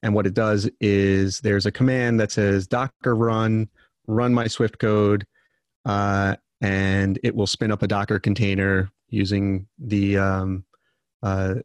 and 0.03 0.15
what 0.15 0.27
it 0.27 0.33
does 0.33 0.71
is 0.81 1.41
there's 1.41 1.67
a 1.67 1.71
command 1.71 2.19
that 2.19 2.33
says 2.33 2.67
Docker 2.67 3.15
run 3.15 3.69
run 4.07 4.33
my 4.33 4.47
Swift 4.47 4.79
code, 4.79 5.27
uh, 5.85 6.37
and 6.63 7.19
it 7.23 7.37
will 7.37 7.47
spin 7.47 7.71
up 7.71 7.83
a 7.83 7.87
Docker 7.87 8.19
container 8.19 8.91
using 9.11 9.69
the 9.79 10.17
um, 10.17 10.65
uh, 11.23 11.57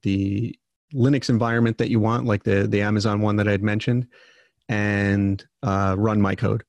the 0.00 0.58
Linux 0.94 1.28
environment 1.28 1.76
that 1.76 1.90
you 1.90 2.00
want, 2.00 2.24
like 2.24 2.44
the 2.44 2.66
the 2.66 2.80
Amazon 2.80 3.20
one 3.20 3.36
that 3.36 3.48
I'd 3.48 3.62
mentioned 3.62 4.06
and 4.70 5.44
uh, 5.64 5.96
run 5.98 6.20
my 6.20 6.36
code. 6.36 6.62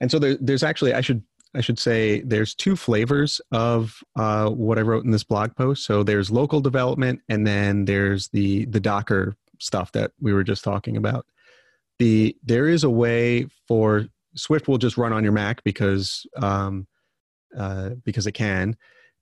And 0.00 0.10
so 0.10 0.18
there, 0.18 0.38
there's 0.40 0.62
actually 0.62 0.94
I 0.94 1.02
should 1.02 1.22
I 1.54 1.60
should 1.60 1.78
say 1.78 2.20
there's 2.20 2.54
two 2.54 2.76
flavors 2.76 3.40
of 3.50 3.98
uh, 4.16 4.48
what 4.48 4.78
I 4.78 4.82
wrote 4.82 5.04
in 5.04 5.10
this 5.10 5.24
blog 5.24 5.54
post. 5.54 5.84
So 5.84 6.02
there's 6.02 6.30
local 6.30 6.60
development, 6.60 7.20
and 7.28 7.46
then 7.46 7.84
there's 7.84 8.28
the 8.28 8.64
the 8.66 8.80
Docker 8.80 9.36
stuff 9.58 9.92
that 9.92 10.12
we 10.20 10.32
were 10.32 10.44
just 10.44 10.64
talking 10.64 10.96
about. 10.96 11.26
The 11.98 12.36
there 12.42 12.68
is 12.68 12.84
a 12.84 12.90
way 12.90 13.48
for 13.68 14.06
Swift 14.34 14.66
will 14.68 14.78
just 14.78 14.96
run 14.96 15.12
on 15.12 15.24
your 15.24 15.32
Mac 15.32 15.62
because 15.64 16.24
um, 16.40 16.86
uh, 17.56 17.90
because 18.04 18.26
it 18.26 18.32
can, 18.32 18.76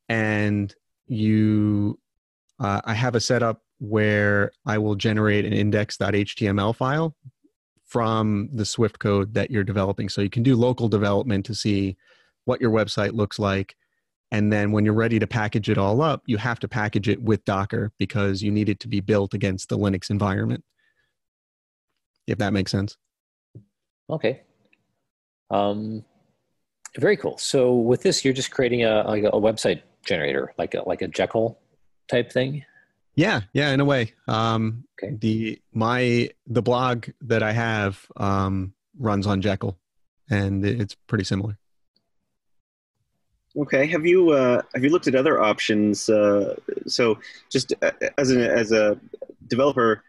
and 0.08 0.72
you 1.06 1.98
uh, 2.60 2.82
I 2.84 2.92
have 2.92 3.14
a 3.14 3.20
setup 3.20 3.62
where 3.80 4.52
I 4.66 4.78
will 4.78 4.94
generate 4.94 5.44
an 5.44 5.52
index.html 5.52 6.76
file 6.76 7.16
from 7.86 8.48
the 8.52 8.64
Swift 8.64 9.00
code 9.00 9.34
that 9.34 9.50
you're 9.50 9.64
developing. 9.64 10.08
So 10.08 10.20
you 10.20 10.30
can 10.30 10.44
do 10.44 10.54
local 10.54 10.88
development 10.88 11.44
to 11.46 11.54
see 11.54 11.96
what 12.44 12.60
your 12.60 12.70
website 12.70 13.14
looks 13.14 13.38
like. 13.38 13.74
And 14.30 14.52
then 14.52 14.70
when 14.70 14.84
you're 14.84 14.94
ready 14.94 15.18
to 15.18 15.26
package 15.26 15.68
it 15.68 15.78
all 15.78 16.00
up, 16.00 16.22
you 16.26 16.36
have 16.36 16.60
to 16.60 16.68
package 16.68 17.08
it 17.08 17.20
with 17.20 17.44
Docker 17.44 17.90
because 17.98 18.42
you 18.42 18.52
need 18.52 18.68
it 18.68 18.78
to 18.80 18.88
be 18.88 19.00
built 19.00 19.34
against 19.34 19.68
the 19.68 19.78
Linux 19.78 20.10
environment. 20.10 20.62
If 22.28 22.38
that 22.38 22.52
makes 22.52 22.70
sense. 22.70 22.96
Okay. 24.08 24.42
Um, 25.50 26.04
very 26.98 27.16
cool. 27.16 27.38
So 27.38 27.74
with 27.74 28.02
this, 28.02 28.24
you're 28.24 28.34
just 28.34 28.52
creating 28.52 28.84
a, 28.84 29.02
like 29.02 29.24
a 29.24 29.32
website 29.32 29.82
generator, 30.04 30.54
like 30.58 30.74
a, 30.74 30.82
like 30.86 31.02
a 31.02 31.08
Jekyll 31.08 31.58
type 32.08 32.30
thing. 32.30 32.64
Yeah, 33.14 33.42
yeah, 33.52 33.70
in 33.72 33.80
a 33.80 33.84
way. 33.84 34.14
Um, 34.28 34.84
okay. 35.02 35.14
The 35.18 35.60
my 35.72 36.30
the 36.46 36.62
blog 36.62 37.08
that 37.22 37.42
I 37.42 37.52
have 37.52 38.06
um, 38.16 38.74
runs 38.98 39.26
on 39.26 39.40
Jekyll, 39.40 39.78
and 40.28 40.64
it's 40.64 40.94
pretty 41.06 41.24
similar. 41.24 41.58
Okay. 43.56 43.86
Have 43.88 44.06
you 44.06 44.30
uh, 44.30 44.62
have 44.74 44.84
you 44.84 44.90
looked 44.90 45.08
at 45.08 45.14
other 45.14 45.40
options? 45.40 46.08
Uh, 46.08 46.54
so, 46.86 47.18
just 47.50 47.74
uh, 47.82 47.90
as 48.16 48.30
an 48.30 48.40
as 48.40 48.72
a 48.72 48.98
developer, 49.48 50.04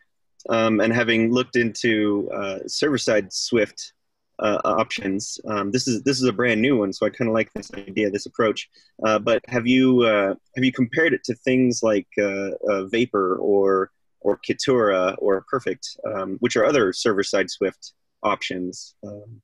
um, 0.50 0.80
and 0.80 0.94
having 0.94 1.34
looked 1.34 1.56
into 1.56 2.30
uh, 2.32 2.60
server 2.68 3.00
side 3.00 3.34
Swift 3.34 3.94
uh, 4.42 4.60
options. 4.66 5.40
Um, 5.48 5.72
this 5.72 5.88
is 5.88 6.02
this 6.04 6.18
is 6.18 6.24
a 6.24 6.34
brand 6.34 6.62
new 6.62 6.78
one, 6.78 6.92
so 6.92 7.06
I 7.06 7.10
kind 7.10 7.30
of 7.30 7.34
like 7.34 7.54
this 7.54 7.72
idea, 7.74 8.10
this 8.10 8.26
approach. 8.26 8.70
Uh, 9.06 9.20
but 9.20 9.42
have 9.48 9.68
you 9.68 10.02
uh, 10.02 10.34
have 10.56 10.64
you 10.64 10.72
compared 10.72 11.14
it 11.14 11.24
to 11.26 11.36
things 11.36 11.82
like 11.84 12.08
uh, 12.20 12.52
uh, 12.70 12.86
Vapor 12.86 13.38
or 13.38 13.92
or 14.20 14.40
Kitura 14.48 15.16
or 15.20 15.46
Perfect, 15.50 15.88
um, 16.06 16.38
which 16.40 16.56
are 16.56 16.66
other 16.66 16.92
server 16.92 17.24
side 17.24 17.50
Swift 17.50 17.94
options? 18.24 18.96
Um, 19.06 19.42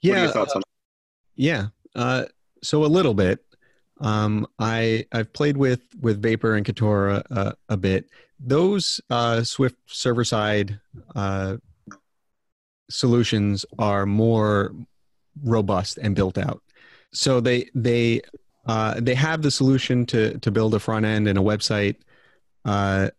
yeah. 0.00 0.30
thoughts 0.30 0.54
on? 0.54 0.62
Yeah. 1.36 1.68
Uh, 1.94 2.24
so 2.62 2.84
a 2.84 2.86
little 2.86 3.14
bit. 3.14 3.44
Um, 4.00 4.46
I 4.58 5.06
I've 5.12 5.32
played 5.32 5.56
with 5.56 5.82
with 6.00 6.20
Vapor 6.20 6.54
and 6.54 6.66
Kitura 6.66 7.54
a 7.68 7.76
bit. 7.76 8.10
Those 8.38 9.00
Swift 9.44 9.76
server 9.86 10.24
side 10.24 10.80
solutions 12.90 13.64
are 13.78 14.06
more 14.06 14.74
robust 15.42 15.98
and 15.98 16.14
built 16.14 16.38
out. 16.38 16.62
So 17.12 17.40
they 17.40 17.70
they 17.74 18.22
uh, 18.66 19.00
they 19.00 19.14
have 19.14 19.42
the 19.42 19.50
solution 19.50 20.06
to 20.06 20.38
to 20.38 20.50
build 20.50 20.74
a 20.74 20.78
front 20.78 21.06
end 21.06 21.28
and 21.28 21.38
a 21.38 21.42
website 21.42 21.96
uh, 22.64 23.10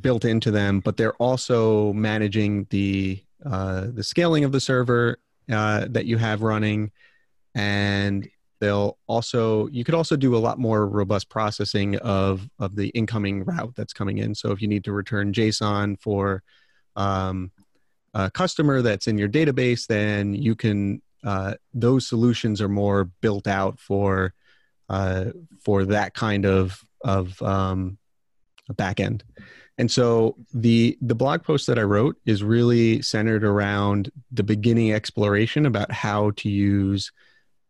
built 0.00 0.24
into 0.24 0.50
them, 0.50 0.80
but 0.80 0.96
they're 0.96 1.14
also 1.14 1.92
managing 1.92 2.66
the 2.70 3.22
uh, 3.44 3.86
the 3.92 4.02
scaling 4.02 4.44
of 4.44 4.52
the 4.52 4.60
server 4.60 5.18
uh, 5.50 5.86
that 5.90 6.06
you 6.06 6.16
have 6.18 6.42
running, 6.42 6.90
and 7.54 8.28
they'll 8.60 8.98
also 9.06 9.68
you 9.68 9.84
could 9.84 9.94
also 9.94 10.16
do 10.16 10.36
a 10.36 10.38
lot 10.38 10.58
more 10.58 10.86
robust 10.86 11.28
processing 11.28 11.96
of 11.98 12.48
of 12.58 12.74
the 12.76 12.88
incoming 12.88 13.44
route 13.44 13.74
that's 13.76 13.92
coming 13.92 14.18
in. 14.18 14.34
So 14.34 14.52
if 14.52 14.62
you 14.62 14.68
need 14.68 14.84
to 14.84 14.92
return 14.92 15.32
JSON 15.32 16.00
for 16.00 16.42
um, 16.94 17.50
a 18.16 18.30
customer 18.30 18.80
that's 18.80 19.08
in 19.08 19.18
your 19.18 19.28
database, 19.28 19.86
then 19.86 20.34
you 20.34 20.54
can 20.54 21.02
uh, 21.22 21.54
those 21.74 22.06
solutions 22.08 22.62
are 22.62 22.68
more 22.68 23.04
built 23.20 23.46
out 23.46 23.78
for 23.78 24.32
uh, 24.88 25.26
for 25.60 25.84
that 25.84 26.14
kind 26.14 26.46
of 26.46 26.82
of 27.04 27.40
um, 27.42 27.98
backend. 28.72 29.20
And 29.76 29.90
so 29.90 30.36
the 30.54 30.96
the 31.02 31.14
blog 31.14 31.42
post 31.42 31.66
that 31.66 31.78
I 31.78 31.82
wrote 31.82 32.16
is 32.24 32.42
really 32.42 33.02
centered 33.02 33.44
around 33.44 34.10
the 34.32 34.42
beginning 34.42 34.92
exploration 34.92 35.66
about 35.66 35.92
how 35.92 36.30
to 36.38 36.48
use 36.48 37.12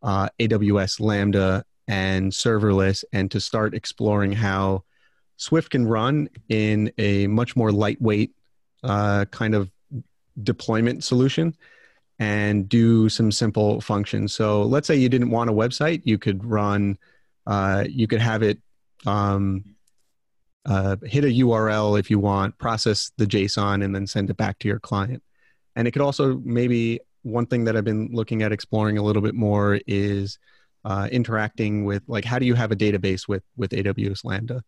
uh, 0.03 0.29
AWS 0.38 1.00
Lambda 1.00 1.65
and 1.88 2.31
serverless, 2.31 3.03
and 3.12 3.31
to 3.33 3.41
start 3.41 3.75
exploring 3.75 4.31
how 4.31 4.85
Swift 5.38 5.71
can 5.71 5.87
run 5.87 6.29
in 6.49 6.93
a 6.99 7.26
much 7.26 7.57
more 7.57 7.73
lightweight 7.73 8.31
uh, 8.85 9.25
kind 9.26 9.55
of 9.57 9.71
deployment 10.43 11.05
solution 11.05 11.55
and 12.19 12.69
do 12.69 13.09
some 13.09 13.31
simple 13.31 13.81
functions. 13.81 14.33
So 14.33 14.62
let's 14.62 14.87
say 14.87 14.97
you 14.97 15.09
didn't 15.09 15.31
want 15.31 15.50
a 15.50 15.52
website, 15.52 16.02
you 16.05 16.19
could 16.19 16.45
run, 16.45 16.99
uh, 17.47 17.85
you 17.88 18.07
could 18.07 18.21
have 18.21 18.43
it 18.43 18.59
um, 19.05 19.64
uh, 20.64 20.97
hit 21.05 21.25
a 21.25 21.28
URL 21.28 21.99
if 21.99 22.11
you 22.11 22.19
want, 22.19 22.59
process 22.59 23.12
the 23.19 23.26
JSON, 23.26 23.85
and 23.85 23.95
then 23.95 24.07
send 24.07 24.31
it 24.31 24.37
back 24.37 24.59
to 24.61 24.69
your 24.69 24.81
client. 24.81 25.23
And 25.76 25.87
it 25.87 25.90
could 25.90 26.02
also 26.02 26.40
maybe 26.43 27.00
one 27.23 27.47
thing 27.47 27.64
that 27.64 27.76
I've 27.76 27.85
been 27.85 28.09
looking 28.12 28.43
at 28.43 28.52
exploring 28.52 28.99
a 28.99 29.02
little 29.02 29.23
bit 29.23 29.35
more 29.35 29.81
is 29.87 30.38
uh, 30.85 31.09
interacting 31.11 31.85
with 31.85 32.02
like 32.07 32.25
how 32.25 32.38
do 32.38 32.47
you 32.47 32.55
have 32.55 32.73
a 32.73 32.76
database 32.76 33.28
with 33.28 33.43
with 33.57 33.73
AWS 33.73 34.25
Lambda, 34.25 34.62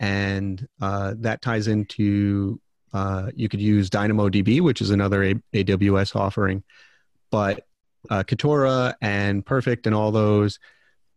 and 0.00 0.66
uh, 0.80 1.14
that 1.18 1.42
ties 1.42 1.66
into 1.66 2.60
uh, 2.92 3.30
you 3.34 3.48
could 3.48 3.60
use 3.60 3.90
DynamoDB, 3.90 4.60
which 4.60 4.80
is 4.80 4.90
another 4.90 5.22
a- 5.24 5.42
AWS 5.54 6.16
offering, 6.16 6.62
but 7.30 7.66
uh, 8.10 8.22
Kitura 8.22 8.94
and 9.00 9.44
Perfect 9.44 9.86
and 9.86 9.94
all 9.94 10.10
those 10.10 10.58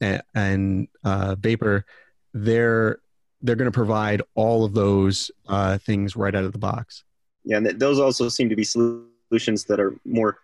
and, 0.02 0.22
and 0.34 0.88
uh, 1.04 1.36
Vapor, 1.40 1.86
they're 2.34 3.00
they're 3.44 3.56
going 3.56 3.72
to 3.72 3.76
provide 3.76 4.22
all 4.36 4.64
of 4.64 4.74
those 4.74 5.32
uh, 5.48 5.78
things 5.80 6.16
right 6.16 6.36
out 6.36 6.44
of 6.44 6.52
the 6.52 6.60
box. 6.60 7.04
Yeah, 7.44 7.58
and 7.58 7.80
those 7.80 8.00
also 8.00 8.30
seem 8.30 8.50
to 8.50 8.56
be 8.56 8.64
solutions 8.64 9.66
that 9.66 9.80
are 9.80 9.96
more 10.06 10.38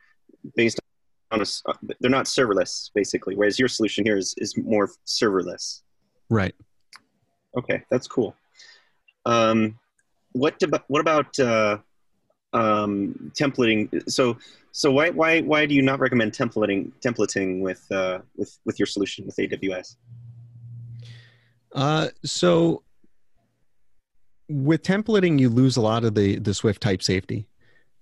based 0.56 0.80
on 1.32 1.42
a, 1.42 1.46
they're 2.00 2.10
not 2.10 2.26
serverless 2.26 2.90
basically, 2.96 3.36
whereas 3.36 3.60
your 3.60 3.68
solution 3.68 4.04
here 4.04 4.18
is, 4.18 4.34
is 4.38 4.58
more 4.58 4.90
serverless. 5.06 5.82
Right. 6.30 6.56
Okay, 7.56 7.84
that's 7.90 8.08
cool. 8.08 8.36
Um, 9.26 9.78
what 10.38 10.62
about 10.62 10.84
what 10.88 11.02
about 11.02 11.40
uh, 11.40 11.78
um, 12.54 13.32
templating? 13.36 14.10
So 14.10 14.38
so 14.72 14.92
why 14.92 15.10
why 15.10 15.42
why 15.42 15.66
do 15.66 15.74
you 15.74 15.82
not 15.82 16.00
recommend 16.00 16.34
templating 16.34 16.92
templating 17.04 17.62
with 17.62 17.86
uh, 17.92 18.20
with 18.36 18.58
with 18.66 18.80
your 18.80 18.86
solution 18.86 19.26
with 19.26 19.36
AWS? 19.38 19.96
Uh, 21.74 22.10
so 22.24 22.84
with 24.50 24.84
templating, 24.84 25.40
you 25.40 25.50
lose 25.50 25.78
a 25.78 25.82
lot 25.82 26.04
of 26.04 26.16
the 26.16 26.40
the 26.40 26.54
Swift 26.54 26.82
type 26.82 27.02
safety. 27.02 27.48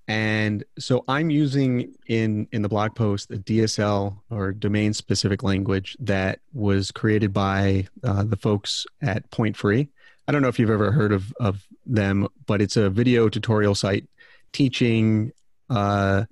And 0.08 0.64
so 0.78 1.04
I'm 1.08 1.32
using 1.32 1.96
in 2.08 2.48
in 2.52 2.62
the 2.62 2.70
blog 2.70 2.94
post 2.94 3.32
a 3.32 3.38
DSL 3.38 4.20
or 4.30 4.52
domain 4.52 4.94
specific 4.94 5.42
language 5.42 5.98
that 6.00 6.40
was 6.54 6.92
created 6.92 7.34
by 7.34 7.88
uh, 8.04 8.24
the 8.24 8.38
folks 8.38 8.86
at 9.02 9.30
Point 9.32 9.58
Free. 9.58 9.90
I 10.28 10.32
don't 10.32 10.42
know 10.42 10.48
if 10.48 10.60
you've 10.60 10.70
ever 10.70 10.92
heard 10.92 11.12
of 11.12 11.32
of 11.40 11.66
them, 11.86 12.28
but 12.46 12.62
it's 12.62 12.78
a 12.78 12.90
video 12.90 13.30
tutorial 13.30 13.76
site 13.76 14.08
teaching 14.54 15.32
uh, 15.70 16.26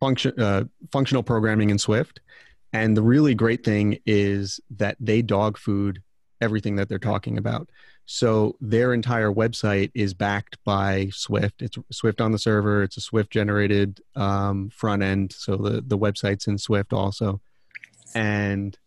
function 0.00 0.38
uh, 0.38 0.64
functional 0.92 1.22
programming 1.22 1.70
in 1.70 1.78
Swift. 1.78 2.20
And 2.72 2.96
the 2.96 3.02
really 3.02 3.34
great 3.34 3.64
thing 3.64 3.98
is 4.04 4.60
that 4.76 4.96
they 5.00 5.22
dog 5.22 5.56
food 5.56 6.02
everything 6.40 6.76
that 6.76 6.88
they're 6.88 6.98
talking 6.98 7.38
about. 7.38 7.68
So 8.04 8.56
their 8.60 8.94
entire 8.94 9.30
website 9.30 9.90
is 9.94 10.14
backed 10.14 10.56
by 10.64 11.10
Swift. 11.12 11.60
It's 11.60 11.76
Swift 11.92 12.20
on 12.20 12.32
the 12.32 12.38
server. 12.38 12.82
It's 12.82 12.96
a 12.96 13.02
Swift 13.02 13.30
generated 13.30 14.00
um, 14.16 14.70
front 14.70 15.02
end. 15.02 15.32
So 15.32 15.56
the 15.56 15.82
the 15.86 15.98
website's 15.98 16.46
in 16.46 16.58
Swift 16.58 16.92
also, 16.92 17.40
and 18.14 18.78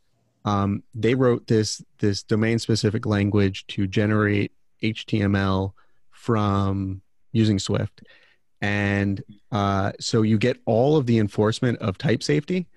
um, 0.46 0.84
they 0.94 1.16
wrote 1.16 1.48
this 1.48 1.84
this 2.00 2.24
domain 2.24 2.60
specific 2.60 3.06
language 3.06 3.66
to 3.68 3.88
generate 3.88 4.52
HTML 4.84 5.74
from 6.12 7.02
using 7.32 7.60
Swift, 7.60 8.04
and 8.62 9.24
uh, 9.52 9.92
so 10.00 10.22
you 10.22 10.38
get 10.38 10.58
all 10.66 10.98
of 10.98 11.06
the 11.06 11.20
enforcement 11.20 11.80
of 11.80 11.98
type 11.98 12.24
safety 12.24 12.68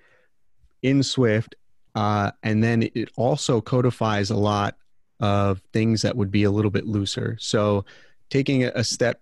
in 0.81 1.01
Swift, 1.01 1.55
uh, 1.95 2.31
and 2.43 2.63
then 2.63 2.83
it 2.93 3.09
also 3.15 3.61
codifies 3.61 4.29
a 4.29 4.37
lot 4.37 4.75
of 5.19 5.61
things 5.73 6.01
that 6.01 6.15
would 6.15 6.31
be 6.31 6.43
a 6.43 6.51
little 6.51 6.71
bit 6.71 6.85
looser. 6.85 7.37
So 7.39 7.85
taking 8.29 8.63
a 8.63 8.83
step 8.83 9.21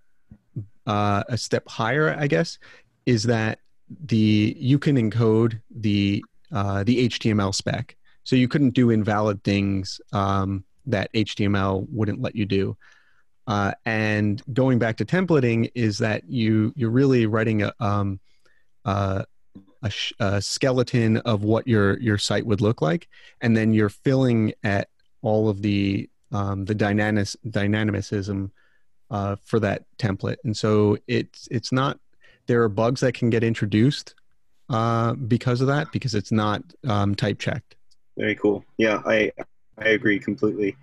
uh, 0.86 1.24
a 1.30 1.38
step 1.38 1.68
higher, 1.68 2.16
I 2.18 2.28
guess, 2.28 2.60
is 3.06 3.24
that 3.24 3.60
the 4.06 4.56
you 4.58 4.80
can 4.80 4.98
encode 4.98 5.62
the 5.74 6.24
uh, 6.52 6.84
the 6.84 7.10
HTML 7.10 7.54
spec. 7.54 7.96
So 8.24 8.36
you 8.36 8.48
couldn't 8.48 8.72
do 8.72 8.90
invalid 8.90 9.44
things 9.44 10.00
um, 10.12 10.64
that 10.86 11.12
HTML 11.14 11.88
wouldn't 11.90 12.22
let 12.22 12.36
you 12.36 12.46
do. 12.46 12.78
Uh, 13.46 13.74
and 13.86 14.42
going 14.54 14.80
back 14.80 14.98
to 14.98 15.06
templating 15.06 15.70
is 15.76 15.98
that 15.98 16.24
you 16.30 16.74
you're 16.78 16.90
really 16.90 17.26
writing 17.26 17.64
a 17.64 17.74
um, 17.80 18.20
uh, 18.86 19.24
a, 19.82 19.90
sh- 19.90 20.14
a, 20.20 20.42
skeleton 20.42 21.18
of 21.18 21.44
what 21.44 21.68
your 21.68 22.00
your 22.00 22.18
site 22.18 22.46
would 22.46 22.62
look 22.62 22.82
like, 22.82 23.10
and 23.42 23.56
then 23.56 23.74
you're 23.74 23.90
filling 23.90 24.54
at 24.64 24.88
all 25.22 25.50
of 25.50 25.62
the 25.62 26.10
um, 26.32 26.64
the 26.66 26.74
dynamic 26.74 27.28
dynamicism 27.50 28.52
uh, 29.12 29.36
for 29.44 29.60
that 29.60 29.84
template. 29.98 30.38
And 30.46 30.56
so 30.56 30.98
it's 31.08 31.48
it's 31.52 31.74
not 31.74 32.00
there 32.48 32.64
are 32.64 32.70
bugs 32.70 33.02
that 33.02 33.14
can 33.14 33.30
get 33.30 33.44
introduced 33.44 34.16
uh, 34.70 35.14
because 35.14 35.62
of 35.62 35.68
that 35.68 35.92
because 35.92 36.16
it's 36.16 36.32
not 36.32 36.64
um, 36.88 37.14
type 37.16 37.40
checked. 37.40 37.76
Very 38.18 38.36
cool. 38.36 38.64
Yeah, 38.78 39.02
I 39.06 39.32
I 39.78 39.90
agree 39.90 40.20
completely. 40.20 40.76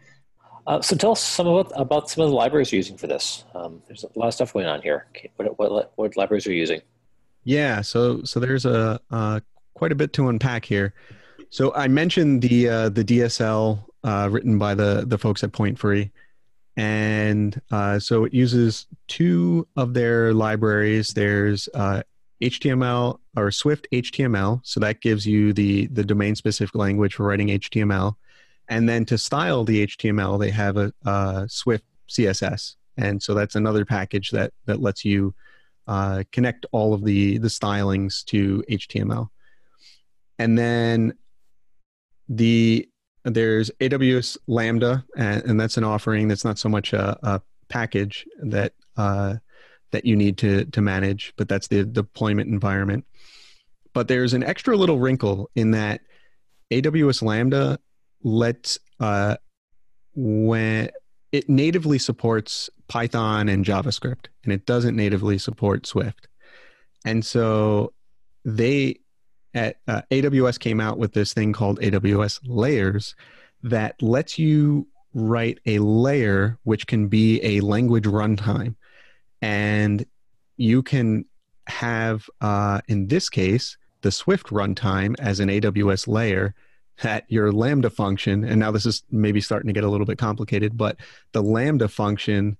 Uh, 0.66 0.81
so 0.81 0.94
tell 0.94 1.12
us 1.12 1.22
some 1.22 1.46
about, 1.46 1.72
about 1.74 2.11
some 2.11 2.22
of 2.22 2.31
the 2.31 2.37
libraries 2.37 2.70
you're 2.70 2.78
using 2.78 2.96
for 2.96 3.07
this. 3.07 3.44
Um, 3.55 3.83
there's 3.87 4.05
a 4.05 4.18
lot 4.18 4.28
of 4.28 4.35
stuff 4.35 4.52
going 4.52 4.66
on 4.66 4.83
here. 4.83 5.07
What, 5.37 5.59
what, 5.59 5.92
what 5.96 6.16
libraries 6.16 6.46
are 6.46 6.52
you 6.52 6.59
using? 6.59 6.83
Yeah, 7.44 7.81
so 7.81 8.22
so 8.24 8.38
there's 8.38 8.66
a 8.66 9.00
uh, 9.11 9.40
quite 9.74 9.92
a 9.92 9.94
bit 9.94 10.12
to 10.14 10.28
unpack 10.28 10.64
here. 10.64 10.92
So 11.48 11.74
I 11.74 11.88
mentioned 11.88 12.42
the 12.42 12.68
uh, 12.68 12.88
the 12.90 13.05
DSL 13.05 13.83
uh, 14.05 14.28
written 14.31 14.59
by 14.59 14.74
the 14.74 15.05
the 15.07 15.16
folks 15.16 15.42
at 15.42 15.52
Point 15.52 15.78
Free, 15.78 16.11
and 16.76 17.61
uh, 17.70 17.98
so 17.98 18.24
it 18.24 18.35
uses 18.35 18.87
two 19.09 19.66
of 19.76 19.94
their 19.94 20.35
libraries. 20.35 21.09
There's 21.09 21.68
HTML 22.42 23.18
or 23.37 23.50
Swift 23.50 23.87
HTML, 23.92 24.61
so 24.64 24.81
that 24.81 25.00
gives 25.00 25.26
you 25.26 25.53
the 25.53 25.87
the 25.88 26.05
domain 26.05 26.35
specific 26.35 26.74
language 26.74 27.14
for 27.14 27.24
writing 27.24 27.48
HTML, 27.48 28.14
and 28.68 28.88
then 28.88 29.05
to 29.07 29.18
style 29.18 29.64
the 29.64 29.87
HTML, 29.87 30.38
they 30.38 30.50
have 30.50 30.76
a, 30.76 30.92
a 31.05 31.46
Swift 31.48 31.85
CSS, 32.09 32.76
and 32.96 33.22
so 33.22 33.35
that's 33.35 33.57
another 33.57 33.85
package 33.85 34.31
that 34.31 34.53
that 34.66 34.81
lets 34.81 35.05
you 35.05 35.35
uh, 35.87 36.24
connect 36.33 36.66
all 36.72 36.94
of 36.94 37.05
the 37.05 37.38
the 37.38 37.48
stylings 37.48 38.24
to 38.26 38.64
HTML, 38.70 39.29
and 40.38 40.57
then 40.59 41.14
the 42.29 42.88
there's 43.24 43.70
AWS 43.81 44.38
Lambda, 44.46 45.05
and, 45.16 45.42
and, 45.44 45.61
that's 45.61 45.76
an 45.76 45.85
offering 45.85 46.26
that's 46.26 46.44
not 46.44 46.59
so 46.59 46.70
much 46.70 46.94
a, 46.94 47.18
a 47.22 47.42
package 47.68 48.26
that 48.42 48.72
uh, 48.96 49.37
that 49.92 50.05
you 50.05 50.16
need 50.16 50.38
to 50.38 50.64
to 50.66 50.81
manage, 50.81 51.33
but 51.37 51.48
that's 51.48 51.68
the 51.68 51.85
deployment 51.85 52.48
environment. 52.48 53.05
But 53.92 54.09
there's 54.09 54.35
an 54.35 54.42
extra 54.42 54.76
little 54.76 54.98
wrinkle 54.98 55.50
in 55.55 55.72
that 55.72 56.03
AWS 56.70 57.22
Lambda 57.22 57.79
lets 58.22 58.79
uh, 59.00 59.37
when 60.14 60.90
it 61.33 61.48
natively 61.48 61.98
supports 61.98 62.70
Python 62.88 63.48
and 63.48 63.64
JavaScript, 63.64 64.26
and 64.44 64.53
it 64.53 64.66
doesn't 64.66 64.96
natively 64.96 65.38
support 65.38 65.87
Swift. 65.87 66.29
And 67.05 67.24
so 67.24 67.92
they 68.44 69.00
at 69.55 69.76
uh, 69.88 70.03
AWS 70.11 70.59
came 70.59 70.81
out 70.81 70.98
with 70.98 71.12
this 71.12 71.33
thing 71.33 71.53
called 71.53 71.81
AWS 71.81 72.40
Layers 72.44 73.14
that 73.62 74.00
lets 74.00 74.38
you 74.38 74.87
write 75.12 75.59
a 75.66 75.79
layer 75.81 76.59
which 76.62 76.87
can 76.87 77.09
be 77.09 77.40
a 77.42 77.61
language 77.61 78.05
runtime, 78.05 78.76
and 79.42 80.05
you 80.57 80.83
can 80.83 81.24
have, 81.66 82.29
uh, 82.40 82.81
in 82.88 83.09
this 83.09 83.29
case, 83.29 83.76
the 84.03 84.11
Swift 84.12 84.48
runtime 84.48 85.14
as 85.18 85.40
an 85.40 85.48
AWS 85.48 86.09
layer 86.09 86.55
at 87.03 87.24
your 87.29 87.53
Lambda 87.53 87.90
function. 87.90 88.44
And 88.44 88.61
now 88.61 88.70
this 88.70 88.87
is 88.87 89.03
maybe 89.11 89.40
starting 89.40 89.68
to 89.68 89.72
get 89.72 89.85
a 89.85 89.88
little 89.88 90.07
bit 90.07 90.18
complicated, 90.18 90.76
but 90.76 90.96
the 91.33 91.42
Lambda 91.42 91.88
function 91.88 92.57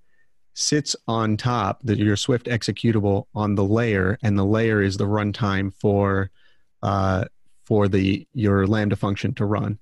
sits 0.53 0.95
on 1.07 1.37
top 1.37 1.81
that 1.83 1.97
your 1.97 2.15
Swift 2.15 2.47
executable 2.47 3.25
on 3.33 3.55
the 3.55 3.63
layer, 3.63 4.17
and 4.21 4.37
the 4.37 4.45
layer 4.45 4.81
is 4.81 4.97
the 4.97 5.05
runtime 5.05 5.73
for 5.73 6.29
uh, 6.81 7.25
for 7.63 7.87
the 7.87 8.27
your 8.33 8.67
Lambda 8.67 8.95
function 8.95 9.33
to 9.35 9.45
run, 9.45 9.79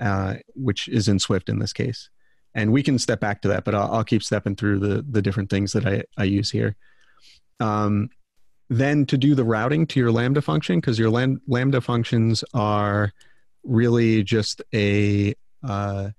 uh, 0.00 0.34
which 0.54 0.88
is 0.88 1.08
in 1.08 1.18
Swift 1.18 1.48
in 1.48 1.58
this 1.58 1.72
case. 1.72 2.08
And 2.56 2.72
we 2.72 2.82
can 2.82 2.98
step 2.98 3.20
back 3.20 3.42
to 3.42 3.48
that, 3.48 3.64
but 3.64 3.74
I'll, 3.74 3.92
I'll 3.92 4.04
keep 4.04 4.22
stepping 4.22 4.56
through 4.56 4.80
the 4.80 5.04
the 5.08 5.22
different 5.22 5.50
things 5.50 5.72
that 5.72 5.86
I, 5.86 6.02
I 6.16 6.24
use 6.24 6.50
here. 6.50 6.74
Um, 7.60 8.10
then 8.68 9.06
to 9.06 9.16
do 9.16 9.36
the 9.36 9.44
routing 9.44 9.86
to 9.88 10.00
your 10.00 10.10
Lambda 10.10 10.42
function, 10.42 10.80
because 10.80 10.98
your 10.98 11.10
Lambda 11.10 11.80
functions 11.80 12.42
are 12.52 13.12
really 13.62 14.24
just 14.24 14.60
a, 14.74 15.34
uh, 15.62 16.10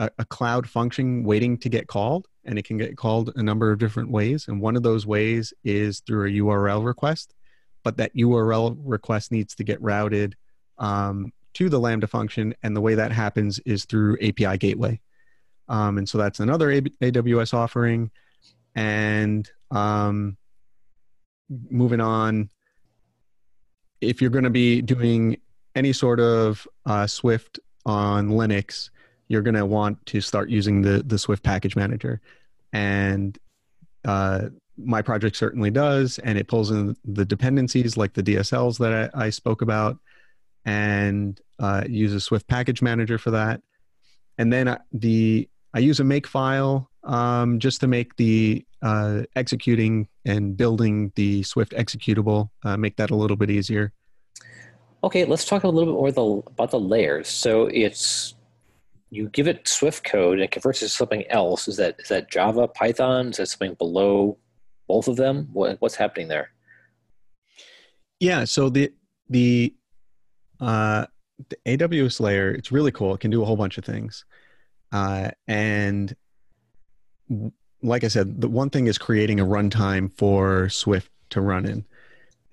a 0.00 0.10
a 0.18 0.24
cloud 0.24 0.68
function 0.68 1.22
waiting 1.22 1.58
to 1.58 1.68
get 1.68 1.86
called, 1.86 2.26
and 2.44 2.58
it 2.58 2.64
can 2.64 2.78
get 2.78 2.96
called 2.96 3.30
a 3.36 3.42
number 3.42 3.70
of 3.70 3.78
different 3.78 4.10
ways. 4.10 4.48
And 4.48 4.60
one 4.60 4.74
of 4.74 4.82
those 4.82 5.06
ways 5.06 5.54
is 5.62 6.00
through 6.00 6.26
a 6.26 6.32
URL 6.32 6.84
request 6.84 7.34
but 7.84 7.98
that 7.98 8.16
URL 8.16 8.76
request 8.82 9.30
needs 9.30 9.54
to 9.54 9.62
get 9.62 9.80
routed 9.80 10.34
um, 10.78 11.32
to 11.54 11.68
the 11.68 11.80
Lambda 11.80 12.06
function. 12.06 12.54
And 12.62 12.76
the 12.76 12.80
way 12.80 12.94
that 12.94 13.12
happens 13.12 13.58
is 13.60 13.84
through 13.84 14.18
API 14.22 14.58
Gateway. 14.58 15.00
Um, 15.68 15.98
and 15.98 16.08
so 16.08 16.18
that's 16.18 16.40
another 16.40 16.68
AWS 16.68 17.54
offering. 17.54 18.10
And 18.74 19.48
um, 19.70 20.36
moving 21.70 22.00
on, 22.00 22.50
if 24.00 24.20
you're 24.20 24.30
going 24.30 24.44
to 24.44 24.50
be 24.50 24.82
doing 24.82 25.38
any 25.74 25.92
sort 25.92 26.20
of 26.20 26.66
uh, 26.86 27.06
Swift 27.06 27.58
on 27.86 28.30
Linux, 28.30 28.90
you're 29.28 29.42
going 29.42 29.54
to 29.54 29.66
want 29.66 30.04
to 30.06 30.20
start 30.20 30.50
using 30.50 30.82
the 30.82 31.02
the 31.02 31.18
Swift 31.18 31.42
package 31.42 31.76
manager. 31.76 32.20
And 32.72 33.38
uh, 34.04 34.48
my 34.76 35.02
project 35.02 35.36
certainly 35.36 35.70
does, 35.70 36.18
and 36.18 36.38
it 36.38 36.48
pulls 36.48 36.70
in 36.70 36.96
the 37.04 37.24
dependencies 37.24 37.96
like 37.96 38.12
the 38.14 38.22
DSLs 38.22 38.78
that 38.78 39.10
I, 39.14 39.26
I 39.26 39.30
spoke 39.30 39.62
about, 39.62 39.98
and 40.64 41.40
uh, 41.58 41.82
a 41.86 42.20
Swift 42.20 42.46
Package 42.48 42.82
Manager 42.82 43.18
for 43.18 43.30
that. 43.32 43.60
And 44.38 44.52
then 44.52 44.76
the 44.92 45.48
I 45.74 45.80
use 45.80 46.00
a 46.00 46.04
make 46.04 46.26
file 46.26 46.90
um, 47.04 47.58
just 47.58 47.80
to 47.80 47.86
make 47.86 48.16
the 48.16 48.64
uh, 48.82 49.22
executing 49.36 50.08
and 50.24 50.56
building 50.56 51.12
the 51.16 51.42
Swift 51.42 51.72
executable, 51.72 52.50
uh, 52.64 52.76
make 52.76 52.96
that 52.96 53.10
a 53.10 53.16
little 53.16 53.36
bit 53.36 53.50
easier. 53.50 53.92
Okay, 55.02 55.24
let's 55.24 55.44
talk 55.44 55.64
a 55.64 55.68
little 55.68 55.92
bit 55.92 55.98
more 55.98 56.12
the, 56.12 56.50
about 56.52 56.70
the 56.70 56.80
layers. 56.80 57.28
So 57.28 57.66
it's 57.66 58.34
you 59.10 59.28
give 59.28 59.46
it 59.46 59.68
Swift 59.68 60.04
code 60.04 60.34
and 60.34 60.42
it 60.42 60.50
converts 60.50 60.82
it 60.82 60.86
to 60.86 60.90
something 60.90 61.24
else. 61.28 61.68
Is 61.68 61.76
that 61.76 61.96
is 62.00 62.08
that 62.08 62.30
Java, 62.30 62.68
Python? 62.68 63.28
Is 63.28 63.36
that 63.36 63.46
something 63.46 63.74
below 63.74 64.38
both 64.88 65.08
of 65.08 65.16
them? 65.16 65.48
What, 65.52 65.80
what's 65.80 65.94
happening 65.94 66.28
there? 66.28 66.50
Yeah. 68.18 68.44
So 68.44 68.70
the 68.70 68.92
the 69.28 69.74
uh, 70.64 71.06
the 71.48 71.56
AWS 71.66 72.20
layer, 72.20 72.50
it's 72.50 72.72
really 72.72 72.92
cool. 72.92 73.14
It 73.14 73.20
can 73.20 73.30
do 73.30 73.42
a 73.42 73.44
whole 73.44 73.56
bunch 73.56 73.78
of 73.78 73.84
things, 73.84 74.24
uh, 74.92 75.30
and 75.46 76.14
like 77.82 78.02
I 78.02 78.08
said, 78.08 78.40
the 78.40 78.48
one 78.48 78.70
thing 78.70 78.86
is 78.86 78.98
creating 78.98 79.40
a 79.40 79.44
runtime 79.44 80.12
for 80.16 80.68
Swift 80.70 81.10
to 81.30 81.40
run 81.40 81.66
in. 81.66 81.84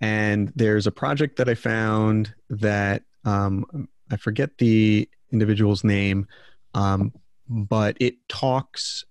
And 0.02 0.52
there's 0.56 0.88
a 0.88 0.92
project 0.92 1.38
that 1.38 1.48
I 1.48 1.54
found 1.54 2.34
that 2.50 3.04
um, 3.24 3.88
I 4.12 4.18
forget 4.18 4.58
the 4.58 5.08
individual's 5.32 5.84
name, 5.84 6.28
um, 6.74 7.14
but 7.48 7.98
it 8.00 8.16
talks. 8.28 9.06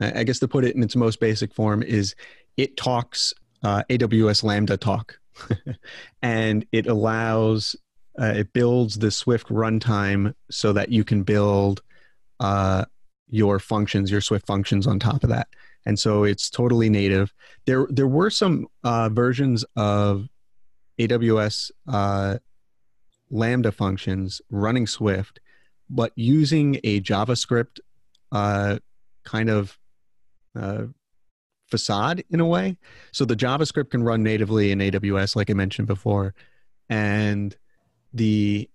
I 0.00 0.24
guess 0.24 0.38
to 0.38 0.48
put 0.48 0.64
it 0.64 0.74
in 0.74 0.82
its 0.82 0.96
most 0.96 1.20
basic 1.20 1.52
form 1.52 1.82
is 1.82 2.14
it 2.56 2.78
talks 2.78 3.34
uh, 3.62 3.82
AWS 3.90 4.42
Lambda 4.42 4.78
talk, 4.78 5.18
and 6.22 6.64
it 6.72 6.86
allows 6.86 7.76
uh, 8.20 8.34
it 8.36 8.52
builds 8.52 8.98
the 8.98 9.10
Swift 9.10 9.48
runtime 9.48 10.34
so 10.50 10.72
that 10.72 10.90
you 10.90 11.04
can 11.04 11.22
build 11.22 11.82
uh, 12.38 12.84
your 13.28 13.58
functions, 13.58 14.10
your 14.10 14.20
Swift 14.20 14.46
functions 14.46 14.86
on 14.86 14.98
top 14.98 15.24
of 15.24 15.30
that. 15.30 15.48
And 15.86 15.98
so 15.98 16.24
it's 16.24 16.50
totally 16.50 16.90
native. 16.90 17.32
There, 17.64 17.86
there 17.88 18.06
were 18.06 18.30
some 18.30 18.66
uh, 18.84 19.08
versions 19.08 19.64
of 19.76 20.28
AWS 20.98 21.70
uh, 21.88 22.38
Lambda 23.30 23.72
functions 23.72 24.42
running 24.50 24.86
Swift, 24.86 25.40
but 25.88 26.12
using 26.14 26.78
a 26.84 27.00
JavaScript 27.00 27.80
uh, 28.32 28.78
kind 29.24 29.48
of 29.48 29.78
uh, 30.54 30.84
facade 31.70 32.24
in 32.28 32.40
a 32.40 32.46
way. 32.46 32.76
So 33.12 33.24
the 33.24 33.36
JavaScript 33.36 33.90
can 33.90 34.02
run 34.02 34.22
natively 34.22 34.72
in 34.72 34.80
AWS, 34.80 35.36
like 35.36 35.48
I 35.48 35.54
mentioned 35.54 35.88
before, 35.88 36.34
and 36.90 37.56
the 38.12 38.68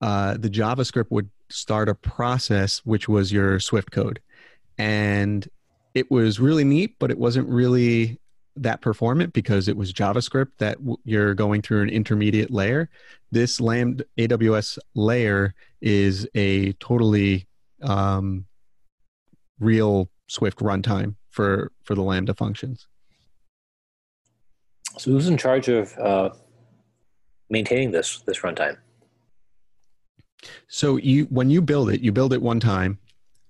uh, 0.00 0.36
the 0.38 0.48
JavaScript 0.48 1.10
would 1.10 1.30
start 1.50 1.88
a 1.88 1.94
process 1.94 2.78
which 2.84 3.08
was 3.08 3.32
your 3.32 3.60
Swift 3.60 3.90
code. 3.90 4.20
And 4.78 5.46
it 5.94 6.10
was 6.10 6.40
really 6.40 6.64
neat, 6.64 6.96
but 6.98 7.10
it 7.10 7.18
wasn't 7.18 7.48
really 7.48 8.18
that 8.56 8.80
performant 8.80 9.32
because 9.32 9.68
it 9.68 9.76
was 9.76 9.92
JavaScript 9.92 10.52
that 10.58 10.78
w- 10.78 10.96
you're 11.04 11.34
going 11.34 11.62
through 11.62 11.82
an 11.82 11.90
intermediate 11.90 12.50
layer. 12.50 12.88
This 13.30 13.60
Lambda 13.60 14.04
AWS 14.18 14.78
layer 14.94 15.54
is 15.80 16.26
a 16.34 16.72
totally 16.74 17.46
um, 17.82 18.46
real 19.58 20.10
Swift 20.28 20.58
runtime 20.60 21.16
for 21.30 21.72
for 21.84 21.94
the 21.94 22.02
Lambda 22.02 22.34
functions. 22.34 22.86
So 24.98 25.12
who's 25.12 25.28
in 25.28 25.36
charge 25.36 25.68
of 25.68 25.96
uh, 25.98 26.30
maintaining 27.50 27.90
this 27.90 28.20
this 28.20 28.38
runtime? 28.38 28.76
So 30.68 30.96
you 30.96 31.24
when 31.26 31.50
you 31.50 31.60
build 31.60 31.90
it, 31.90 32.00
you 32.00 32.12
build 32.12 32.32
it 32.32 32.40
one 32.40 32.60
time, 32.60 32.98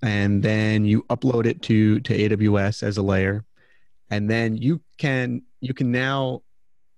and 0.03 0.43
then 0.43 0.85
you 0.85 1.03
upload 1.05 1.47
it 1.47 1.63
to 1.63 2.01
to 2.01 2.17
AWS 2.17 2.83
as 2.83 2.97
a 2.97 3.03
layer, 3.03 3.45
and 4.11 4.29
then 4.29 4.57
you 4.57 4.81
can 4.99 5.43
you 5.61 5.75
can 5.75 5.93
now 5.93 6.43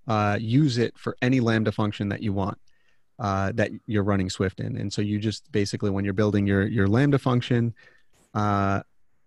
uh, 0.09 0.39
use 0.41 0.79
it 0.79 0.97
for 0.99 1.17
any 1.23 1.41
Lambda 1.41 1.73
function 1.73 2.09
that 2.09 2.23
you 2.23 2.33
want 2.33 2.59
uh, 3.19 3.53
that 3.53 3.71
you're 3.87 4.03
running 4.03 4.31
Swift 4.31 4.61
in. 4.61 4.77
And 4.77 4.93
so 4.93 5.03
you 5.03 5.19
just 5.19 5.51
basically 5.53 5.91
when 5.91 6.05
you're 6.05 6.15
building 6.15 6.47
your 6.47 6.67
your 6.67 6.89
Lambda 6.89 7.19
function, 7.19 7.75
uh, 8.35 8.83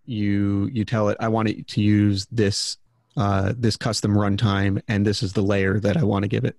you 0.05 0.69
you 0.71 0.85
tell 0.85 1.09
it 1.09 1.17
I 1.19 1.27
want 1.27 1.49
it 1.49 1.67
to 1.69 1.81
use 1.81 2.25
this 2.31 2.77
uh, 3.17 3.53
this 3.57 3.77
custom 3.77 4.13
runtime, 4.13 4.81
and 4.87 5.05
this 5.05 5.23
is 5.23 5.33
the 5.33 5.41
layer 5.41 5.79
that 5.79 5.97
I 5.97 6.03
want 6.03 6.23
to 6.23 6.27
give 6.27 6.45
it 6.45 6.57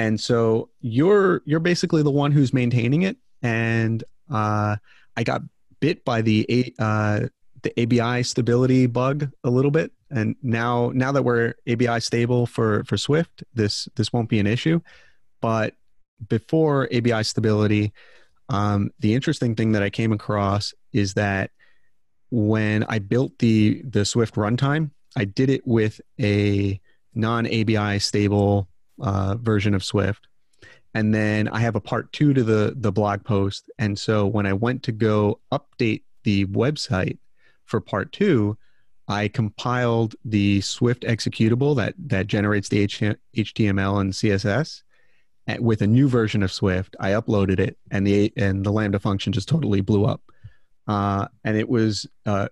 and 0.00 0.18
so 0.18 0.70
you're 0.80 1.42
you're 1.44 1.60
basically 1.60 2.02
the 2.02 2.10
one 2.10 2.32
who's 2.32 2.54
maintaining 2.54 3.02
it. 3.02 3.18
And 3.42 4.02
uh, 4.32 4.76
i 5.16 5.22
got 5.22 5.42
bit 5.80 6.04
by 6.06 6.22
the 6.22 6.74
uh, 6.78 7.20
the 7.62 7.72
abi 7.82 8.22
stability 8.22 8.86
bug 8.86 9.30
a 9.44 9.50
little 9.50 9.70
bit. 9.70 9.92
And 10.10 10.36
now 10.42 10.90
now 10.94 11.12
that 11.12 11.22
we're 11.22 11.52
abi 11.68 12.00
stable 12.00 12.46
for 12.46 12.82
for 12.84 12.96
swift 12.96 13.44
this 13.52 13.90
this 13.94 14.10
won't 14.10 14.30
be 14.30 14.38
an 14.38 14.46
issue. 14.46 14.80
But 15.42 15.74
before 16.28 16.88
abi 16.94 17.22
stability 17.22 17.92
um, 18.48 18.90
the 19.00 19.14
interesting 19.14 19.54
thing 19.54 19.72
that 19.72 19.82
i 19.82 19.90
came 19.90 20.12
across 20.12 20.74
is 20.92 21.14
that 21.14 21.50
when 22.30 22.84
i 22.84 22.98
built 22.98 23.38
the 23.38 23.80
the 23.88 24.04
swift 24.04 24.34
runtime 24.34 24.90
i 25.16 25.24
did 25.24 25.48
it 25.48 25.66
with 25.66 25.98
a 26.20 26.78
non 27.14 27.46
abi 27.46 27.98
stable 27.98 28.68
uh, 29.00 29.36
version 29.36 29.74
of 29.74 29.84
Swift. 29.84 30.26
And 30.94 31.14
then 31.14 31.48
I 31.48 31.60
have 31.60 31.76
a 31.76 31.80
part 31.80 32.12
two 32.12 32.34
to 32.34 32.42
the 32.42 32.74
the 32.76 32.92
blog 32.92 33.24
post. 33.24 33.70
And 33.78 33.98
so 33.98 34.26
when 34.26 34.46
I 34.46 34.52
went 34.52 34.82
to 34.84 34.92
go 34.92 35.40
update 35.52 36.02
the 36.24 36.46
website 36.46 37.18
for 37.64 37.80
part 37.80 38.12
two, 38.12 38.58
I 39.06 39.28
compiled 39.28 40.16
the 40.24 40.60
Swift 40.60 41.02
executable 41.02 41.76
that 41.76 41.94
that 42.06 42.26
generates 42.26 42.68
the 42.68 42.86
HTML 42.86 44.00
and 44.00 44.12
CSS 44.12 44.82
with 45.58 45.82
a 45.82 45.86
new 45.86 46.08
version 46.08 46.42
of 46.42 46.52
Swift. 46.52 46.94
I 47.00 47.10
uploaded 47.10 47.58
it, 47.58 47.76
and 47.90 48.06
the 48.06 48.32
and 48.36 48.64
the 48.64 48.70
Lambda 48.70 48.98
function 48.98 49.32
just 49.32 49.48
totally 49.48 49.80
blew 49.80 50.04
up. 50.04 50.22
Uh, 50.86 51.28
and 51.44 51.56
it 51.56 51.68
was 51.68 52.06
uh, 52.26 52.48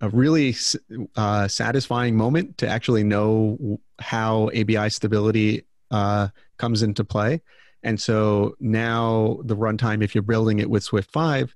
a 0.00 0.08
really 0.08 0.54
uh, 1.16 1.48
satisfying 1.48 2.16
moment 2.16 2.58
to 2.58 2.68
actually 2.68 3.04
know 3.04 3.80
how 4.00 4.50
ABI 4.50 4.90
stability 4.90 5.64
uh, 5.92 6.28
comes 6.56 6.82
into 6.82 7.04
play. 7.04 7.40
And 7.84 8.00
so 8.00 8.56
now 8.58 9.38
the 9.44 9.56
runtime, 9.56 10.02
if 10.02 10.14
you're 10.14 10.22
building 10.22 10.58
it 10.58 10.70
with 10.70 10.82
Swift 10.82 11.12
5 11.12 11.54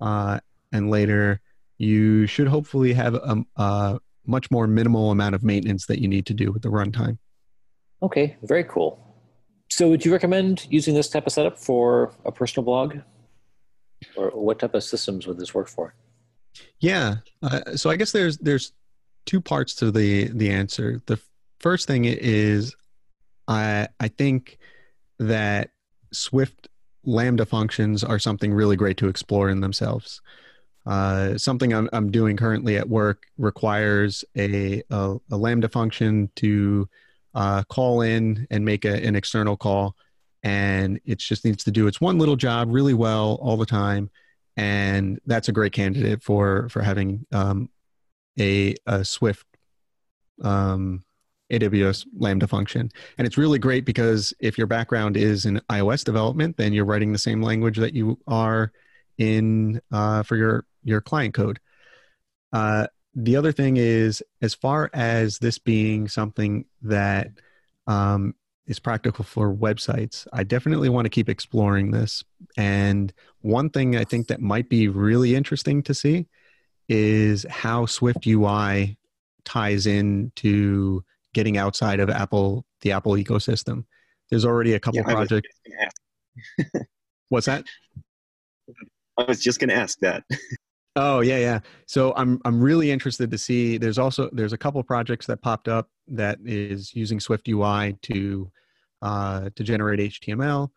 uh, 0.00 0.40
and 0.72 0.90
later, 0.90 1.40
you 1.78 2.26
should 2.26 2.48
hopefully 2.48 2.92
have 2.92 3.14
a, 3.14 3.44
a, 3.56 4.00
much 4.24 4.52
more 4.52 4.68
minimal 4.68 5.10
amount 5.10 5.34
of 5.34 5.42
maintenance 5.42 5.86
that 5.86 6.00
you 6.00 6.06
need 6.06 6.26
to 6.26 6.32
do 6.32 6.52
with 6.52 6.62
the 6.62 6.68
runtime. 6.68 7.18
Okay, 8.02 8.36
very 8.42 8.62
cool. 8.62 9.00
So, 9.68 9.88
would 9.88 10.04
you 10.04 10.12
recommend 10.12 10.66
using 10.70 10.94
this 10.94 11.08
type 11.08 11.26
of 11.26 11.32
setup 11.32 11.58
for 11.58 12.14
a 12.24 12.30
personal 12.30 12.64
blog? 12.64 12.98
Or 14.16 14.30
what 14.30 14.60
type 14.60 14.74
of 14.74 14.84
systems 14.84 15.26
would 15.26 15.38
this 15.38 15.54
work 15.54 15.68
for? 15.68 15.94
Yeah, 16.78 17.16
uh, 17.42 17.76
so 17.76 17.90
I 17.90 17.96
guess 17.96 18.12
there's 18.12 18.38
there's 18.38 18.72
two 19.26 19.40
parts 19.40 19.74
to 19.76 19.90
the 19.90 20.28
the 20.28 20.50
answer. 20.50 21.00
The 21.06 21.18
first 21.58 21.88
thing 21.88 22.04
is 22.04 22.76
I 23.48 23.88
I 24.00 24.08
think 24.08 24.58
that 25.18 25.70
Swift 26.12 26.68
Lambda 27.04 27.46
functions 27.46 28.04
are 28.04 28.18
something 28.18 28.52
really 28.52 28.76
great 28.76 28.96
to 28.98 29.08
explore 29.08 29.50
in 29.50 29.60
themselves. 29.60 30.20
Uh, 30.84 31.38
something 31.38 31.72
I'm, 31.72 31.88
I'm 31.92 32.10
doing 32.10 32.36
currently 32.36 32.76
at 32.76 32.88
work 32.88 33.24
requires 33.38 34.24
a, 34.36 34.82
a, 34.90 35.16
a 35.30 35.36
Lambda 35.36 35.68
function 35.68 36.30
to 36.36 36.88
uh, 37.34 37.62
call 37.64 38.02
in 38.02 38.46
and 38.50 38.64
make 38.64 38.84
a, 38.84 39.04
an 39.04 39.16
external 39.16 39.56
call. 39.56 39.96
And 40.42 41.00
it 41.04 41.18
just 41.18 41.44
needs 41.44 41.64
to 41.64 41.70
do 41.70 41.86
its 41.86 42.00
one 42.00 42.18
little 42.18 42.36
job 42.36 42.68
really 42.70 42.94
well 42.94 43.38
all 43.40 43.56
the 43.56 43.66
time. 43.66 44.10
And 44.56 45.20
that's 45.24 45.48
a 45.48 45.52
great 45.52 45.72
candidate 45.72 46.22
for, 46.22 46.68
for 46.68 46.82
having 46.82 47.26
um, 47.32 47.70
a, 48.38 48.74
a 48.86 49.04
Swift 49.04 49.46
um, 50.42 51.04
AWS 51.52 52.06
Lambda 52.16 52.48
function. 52.48 52.90
And 53.18 53.26
it's 53.26 53.38
really 53.38 53.58
great 53.58 53.84
because 53.84 54.34
if 54.40 54.58
your 54.58 54.66
background 54.66 55.16
is 55.16 55.46
in 55.46 55.60
iOS 55.70 56.04
development, 56.04 56.56
then 56.56 56.72
you're 56.72 56.84
writing 56.84 57.12
the 57.12 57.18
same 57.18 57.42
language 57.42 57.76
that 57.78 57.94
you 57.94 58.18
are 58.26 58.72
in 59.18 59.80
uh, 59.92 60.22
for 60.22 60.36
your, 60.36 60.64
your 60.82 61.00
client 61.00 61.34
code. 61.34 61.60
Uh, 62.52 62.86
the 63.14 63.36
other 63.36 63.52
thing 63.52 63.76
is, 63.76 64.22
as 64.40 64.54
far 64.54 64.90
as 64.94 65.38
this 65.38 65.58
being 65.58 66.08
something 66.08 66.64
that 66.80 67.28
um, 67.86 68.34
is 68.66 68.78
practical 68.78 69.24
for 69.24 69.54
websites, 69.54 70.26
I 70.32 70.44
definitely 70.44 70.88
want 70.88 71.04
to 71.04 71.10
keep 71.10 71.28
exploring 71.28 71.90
this. 71.90 72.24
And 72.56 73.12
one 73.40 73.70
thing 73.70 73.96
I 73.96 74.04
think 74.04 74.28
that 74.28 74.40
might 74.40 74.68
be 74.68 74.88
really 74.88 75.34
interesting 75.34 75.82
to 75.84 75.94
see 75.94 76.26
is 76.88 77.44
how 77.48 77.86
Swift 77.86 78.26
UI 78.26 78.96
ties 79.44 79.86
into 79.86 81.04
getting 81.34 81.56
outside 81.56 82.00
of 82.00 82.10
Apple, 82.10 82.64
the 82.80 82.92
Apple 82.92 83.12
ecosystem. 83.12 83.84
There's 84.30 84.44
already 84.44 84.74
a 84.74 84.80
couple 84.80 85.00
yeah, 85.00 85.12
projects. 85.12 85.48
What's 87.28 87.46
that? 87.46 87.64
I 89.18 89.24
was 89.24 89.42
just 89.42 89.60
going 89.60 89.68
to 89.68 89.76
ask 89.76 89.98
that. 90.00 90.24
Oh 90.94 91.20
yeah, 91.20 91.38
yeah. 91.38 91.60
So 91.86 92.12
I'm 92.16 92.40
I'm 92.44 92.60
really 92.60 92.90
interested 92.90 93.30
to 93.30 93.38
see. 93.38 93.78
There's 93.78 93.98
also 93.98 94.28
there's 94.32 94.52
a 94.52 94.58
couple 94.58 94.82
projects 94.82 95.26
that 95.26 95.40
popped 95.40 95.68
up 95.68 95.88
that 96.08 96.38
is 96.44 96.94
using 96.94 97.18
Swift 97.18 97.48
UI 97.48 97.96
to 98.02 98.50
uh, 99.00 99.48
to 99.56 99.64
generate 99.64 100.00
HTML, 100.00 100.68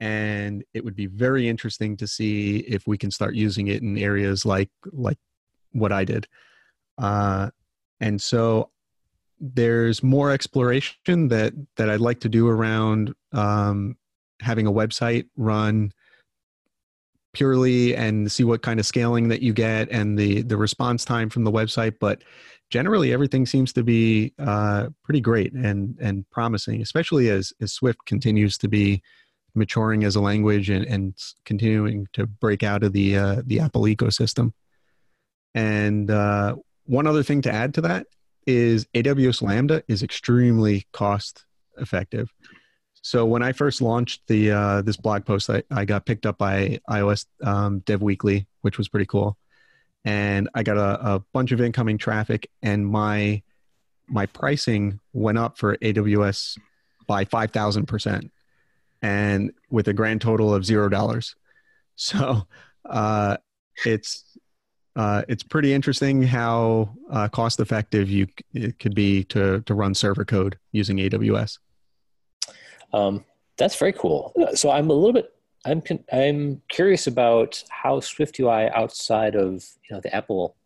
and 0.00 0.64
it 0.74 0.84
would 0.84 0.96
be 0.96 1.06
very 1.06 1.48
interesting 1.48 1.96
to 1.98 2.08
see 2.08 2.58
if 2.58 2.86
we 2.86 2.98
can 2.98 3.12
start 3.12 3.34
using 3.36 3.68
it 3.68 3.82
in 3.82 3.96
areas 3.96 4.44
like 4.44 4.70
like 4.92 5.18
what 5.70 5.92
I 5.92 6.04
did. 6.04 6.26
Uh, 6.98 7.50
and 8.00 8.20
so 8.20 8.70
there's 9.40 10.02
more 10.02 10.30
exploration 10.30 11.28
that 11.28 11.54
that 11.76 11.88
I'd 11.88 12.00
like 12.00 12.20
to 12.20 12.28
do 12.28 12.48
around 12.48 13.14
um, 13.32 13.96
having 14.40 14.66
a 14.66 14.72
website 14.72 15.28
run 15.36 15.92
purely 17.32 17.94
and 17.94 18.30
see 18.30 18.44
what 18.44 18.62
kind 18.62 18.80
of 18.80 18.86
scaling 18.86 19.28
that 19.28 19.40
you 19.40 19.52
get 19.52 19.88
and 19.90 20.18
the 20.18 20.42
the 20.42 20.56
response 20.56 21.04
time 21.04 21.30
from 21.30 21.44
the 21.44 21.52
website. 21.52 21.94
But 21.98 22.22
generally 22.70 23.12
everything 23.12 23.46
seems 23.46 23.72
to 23.72 23.82
be 23.82 24.34
uh, 24.38 24.88
pretty 25.02 25.20
great 25.20 25.52
and 25.52 25.96
and 26.00 26.28
promising 26.30 26.82
especially 26.82 27.30
as 27.30 27.52
as 27.60 27.72
swift 27.72 28.04
continues 28.06 28.58
to 28.58 28.68
be 28.68 29.02
maturing 29.54 30.04
as 30.04 30.14
a 30.14 30.20
language 30.20 30.70
and, 30.70 30.84
and 30.86 31.14
continuing 31.44 32.06
to 32.12 32.26
break 32.26 32.62
out 32.62 32.84
of 32.84 32.92
the 32.92 33.16
uh, 33.16 33.42
the 33.46 33.60
apple 33.60 33.82
ecosystem. 33.82 34.52
And 35.54 36.10
uh, 36.10 36.56
one 36.84 37.06
other 37.06 37.22
thing 37.22 37.42
to 37.42 37.52
add 37.52 37.74
to 37.74 37.80
that 37.82 38.06
is 38.46 38.86
aws 38.94 39.42
lambda 39.42 39.82
is 39.88 40.02
extremely 40.02 40.86
cost 40.92 41.44
effective 41.78 42.32
so 43.02 43.24
when 43.24 43.42
I 43.42 43.52
first 43.52 43.80
launched 43.80 44.26
the 44.26 44.50
uh, 44.50 44.82
this 44.82 44.96
blog 44.96 45.24
post, 45.24 45.48
I, 45.48 45.62
I 45.70 45.84
got 45.84 46.04
picked 46.04 46.26
up 46.26 46.36
by 46.36 46.80
iOS 46.88 47.26
um, 47.42 47.80
Dev 47.80 48.02
Weekly, 48.02 48.46
which 48.60 48.76
was 48.76 48.88
pretty 48.88 49.06
cool, 49.06 49.38
and 50.04 50.48
I 50.54 50.62
got 50.62 50.76
a, 50.76 51.14
a 51.14 51.20
bunch 51.32 51.52
of 51.52 51.60
incoming 51.60 51.98
traffic, 51.98 52.50
and 52.62 52.86
my 52.86 53.42
my 54.06 54.26
pricing 54.26 55.00
went 55.12 55.38
up 55.38 55.56
for 55.56 55.76
AWS 55.78 56.58
by 57.06 57.24
five 57.24 57.52
thousand 57.52 57.86
percent, 57.86 58.30
and 59.00 59.52
with 59.70 59.88
a 59.88 59.94
grand 59.94 60.20
total 60.20 60.54
of 60.54 60.64
zero 60.64 60.88
dollars. 60.88 61.34
So 62.02 62.46
uh, 62.88 63.36
it's 63.84 64.24
uh, 64.96 65.22
it's 65.28 65.42
pretty 65.42 65.72
interesting 65.72 66.22
how 66.22 66.90
uh, 67.10 67.28
cost 67.28 67.60
effective 67.60 68.08
you 68.08 68.26
it 68.52 68.78
could 68.78 68.94
be 68.94 69.24
to 69.24 69.60
to 69.62 69.74
run 69.74 69.94
server 69.94 70.24
code 70.24 70.58
using 70.72 70.96
AWS. 70.98 71.58
Um, 72.92 73.24
that's 73.56 73.76
very 73.76 73.92
cool. 73.92 74.32
So 74.54 74.70
I'm 74.70 74.90
a 74.90 74.92
little 74.92 75.12
bit 75.12 75.32
I'm 75.64 75.82
I'm 76.12 76.62
curious 76.68 77.06
about 77.06 77.62
how 77.68 78.00
SwiftUI 78.00 78.72
outside 78.74 79.36
of 79.36 79.64
you 79.88 79.94
know 79.94 80.00
the 80.00 80.14
Apple 80.14 80.56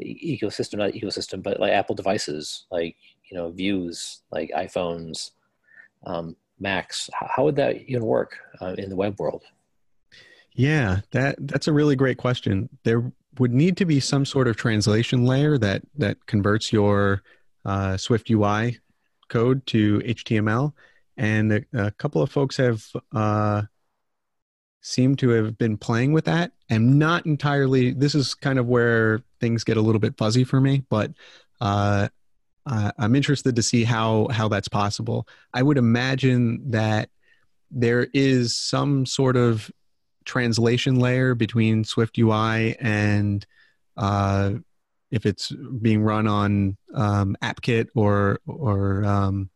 ecosystem, 0.00 0.78
not 0.78 0.92
ecosystem, 0.92 1.42
but 1.42 1.58
like 1.58 1.72
Apple 1.72 1.94
devices, 1.94 2.66
like 2.70 2.96
you 3.30 3.36
know 3.36 3.50
views, 3.50 4.22
like 4.30 4.50
iPhones, 4.50 5.32
um, 6.06 6.36
Macs. 6.60 7.08
How, 7.14 7.44
would 7.44 7.56
that 7.56 7.76
even 7.88 8.04
work 8.04 8.38
uh, 8.60 8.74
in 8.76 8.90
the 8.90 8.96
web 8.96 9.18
world? 9.18 9.44
Yeah, 10.52 11.00
that 11.12 11.36
that's 11.38 11.68
a 11.68 11.72
really 11.72 11.96
great 11.96 12.18
question. 12.18 12.68
There 12.84 13.10
would 13.38 13.52
need 13.52 13.76
to 13.76 13.84
be 13.84 14.00
some 14.00 14.24
sort 14.24 14.48
of 14.48 14.56
translation 14.56 15.24
layer 15.24 15.58
that 15.58 15.82
that 15.96 16.24
converts 16.26 16.72
your 16.72 17.22
uh, 17.64 17.96
Swift 17.96 18.30
UI 18.30 18.78
code 19.28 19.66
to 19.66 19.98
HTML 20.00 20.72
and 21.16 21.52
a, 21.52 21.64
a 21.74 21.90
couple 21.92 22.22
of 22.22 22.30
folks 22.30 22.56
have 22.56 22.84
uh, 23.14 23.62
seemed 24.80 25.18
to 25.18 25.30
have 25.30 25.58
been 25.58 25.76
playing 25.76 26.12
with 26.12 26.24
that. 26.24 26.52
I'm 26.70 26.98
not 26.98 27.26
entirely. 27.26 27.92
This 27.92 28.14
is 28.14 28.34
kind 28.34 28.58
of 28.58 28.66
where 28.66 29.20
things 29.40 29.64
get 29.64 29.76
a 29.76 29.82
little 29.82 29.98
bit 29.98 30.16
fuzzy 30.16 30.44
for 30.44 30.60
me, 30.60 30.84
but 30.88 31.12
uh, 31.60 32.08
I'm 32.66 33.16
interested 33.16 33.56
to 33.56 33.62
see 33.62 33.84
how 33.84 34.28
how 34.30 34.48
that's 34.48 34.68
possible. 34.68 35.26
I 35.54 35.62
would 35.62 35.78
imagine 35.78 36.70
that 36.70 37.08
there 37.70 38.08
is 38.12 38.56
some 38.56 39.06
sort 39.06 39.36
of 39.36 39.70
translation 40.28 41.00
layer 41.00 41.34
between 41.34 41.82
Swift 41.82 42.18
UI 42.18 42.76
and 42.78 43.44
uh, 43.96 44.52
if 45.10 45.26
it's 45.26 45.50
being 45.80 46.02
run 46.02 46.28
on 46.28 46.76
um, 46.94 47.36
AppKit 47.42 47.88
or 47.96 48.38
or 48.46 49.04
um, 49.04 49.50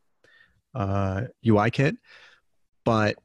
uh, 0.75 1.23
UI 1.47 1.71
kit, 1.71 1.95
but 2.85 3.17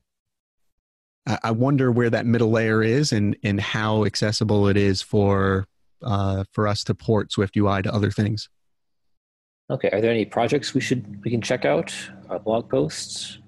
I 1.43 1.51
wonder 1.51 1.91
where 1.91 2.09
that 2.09 2.25
middle 2.25 2.51
layer 2.51 2.83
is 2.83 3.11
and 3.11 3.35
and 3.43 3.59
how 3.59 4.05
accessible 4.05 4.67
it 4.67 4.77
is 4.77 5.01
for 5.01 5.67
uh, 6.01 6.43
for 6.51 6.67
us 6.67 6.83
to 6.85 6.95
port 6.95 7.31
Swift 7.31 7.57
UI 7.57 7.81
to 7.81 7.93
other 7.93 8.11
things. 8.11 8.49
Okay, 9.69 9.89
are 9.91 9.99
there 9.99 10.11
any 10.11 10.25
projects 10.25 10.73
we 10.73 10.81
should 10.81 11.23
we 11.23 11.31
can 11.31 11.41
check 11.41 11.65
out? 11.65 11.93
Our 12.29 12.39
blog 12.39 12.69
posts. 12.69 13.39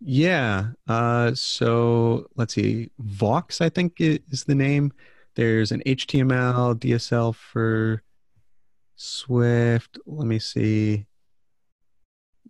Yeah. 0.00 0.68
Uh, 0.86 1.34
so 1.34 2.26
let's 2.36 2.54
see. 2.54 2.90
Vaux, 2.98 3.60
I 3.60 3.68
think 3.68 3.94
is 3.98 4.44
the 4.44 4.54
name. 4.54 4.92
There's 5.34 5.72
an 5.72 5.82
HTML 5.86 6.76
DSL 6.76 7.34
for 7.34 8.02
Swift. 8.96 9.98
Let 10.06 10.26
me 10.26 10.38
see. 10.38 11.06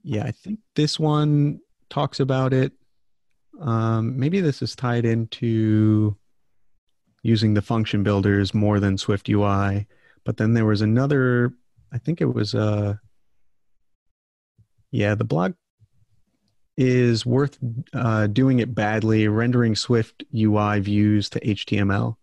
Yeah, 0.02 0.24
I 0.24 0.30
think 0.30 0.60
this 0.74 0.98
one 0.98 1.60
talks 1.90 2.20
about 2.20 2.52
it. 2.52 2.72
Um, 3.60 4.18
maybe 4.18 4.40
this 4.40 4.62
is 4.62 4.76
tied 4.76 5.04
into 5.04 6.16
using 7.22 7.54
the 7.54 7.62
function 7.62 8.02
builders 8.02 8.54
more 8.54 8.80
than 8.80 8.96
Swift 8.96 9.28
UI. 9.28 9.86
But 10.24 10.36
then 10.36 10.54
there 10.54 10.64
was 10.64 10.80
another, 10.80 11.52
I 11.92 11.98
think 11.98 12.20
it 12.20 12.32
was, 12.32 12.54
uh, 12.54 12.94
yeah, 14.90 15.14
the 15.14 15.24
blog 15.24 15.54
is 16.78 17.26
worth 17.26 17.58
uh, 17.92 18.28
doing 18.28 18.60
it 18.60 18.72
badly, 18.72 19.26
rendering 19.26 19.74
Swift 19.74 20.22
UI 20.32 20.78
views 20.78 21.28
to 21.30 21.40
HTML. 21.40 22.14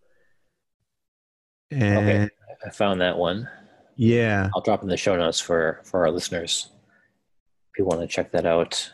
And 1.70 1.98
okay, 1.98 2.28
I 2.64 2.70
found 2.70 3.02
that 3.02 3.18
one. 3.18 3.48
Yeah, 3.96 4.48
I'll 4.54 4.62
drop 4.62 4.82
in 4.82 4.88
the 4.88 4.96
show 4.96 5.14
notes 5.14 5.40
for 5.40 5.80
for 5.84 6.06
our 6.06 6.10
listeners 6.10 6.70
if 7.72 7.78
you 7.78 7.84
want 7.84 8.00
to 8.00 8.06
check 8.06 8.32
that 8.32 8.46
out. 8.46 8.90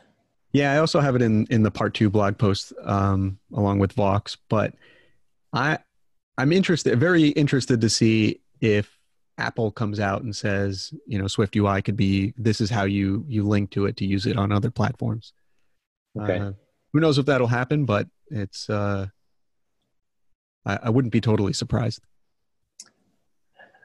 Yeah, 0.53 0.73
I 0.73 0.79
also 0.79 0.99
have 0.99 1.15
it 1.15 1.23
in 1.23 1.47
in 1.47 1.63
the 1.63 1.71
part 1.71 1.95
two 1.95 2.11
blog 2.11 2.39
post 2.39 2.73
um, 2.83 3.39
along 3.55 3.79
with 3.79 3.93
Vaux. 3.93 4.37
But 4.49 4.75
I 5.53 5.79
I'm 6.39 6.53
interested, 6.53 6.99
very 6.99 7.29
interested 7.29 7.81
to 7.83 7.89
see 7.89 8.41
if 8.61 8.99
Apple 9.39 9.71
comes 9.71 10.01
out 10.01 10.23
and 10.23 10.35
says, 10.35 10.93
you 11.07 11.19
know, 11.19 11.29
Swift 11.29 11.55
UI 11.55 11.83
could 11.83 11.97
be 11.97 12.35
this 12.37 12.61
is 12.61 12.69
how 12.69 12.83
you 12.83 13.25
you 13.29 13.45
link 13.45 13.71
to 13.73 13.87
it 13.87 13.97
to 13.99 14.07
use 14.07 14.27
it 14.27 14.37
on 14.37 14.51
other 14.51 14.71
platforms. 14.71 15.33
Okay. 16.21 16.39
Uh, 16.39 16.53
who 16.93 17.01
knows 17.01 17.19
if 17.19 17.27
that'll 17.27 17.47
happen, 17.47 17.85
but 17.85 18.07
it's 18.31 18.69
uh, 18.69 19.07
I, 20.67 20.79
I 20.85 20.91
wouldn't 20.91 21.13
be 21.13 21.21
totally 21.21 21.53
surprised. 21.53 22.03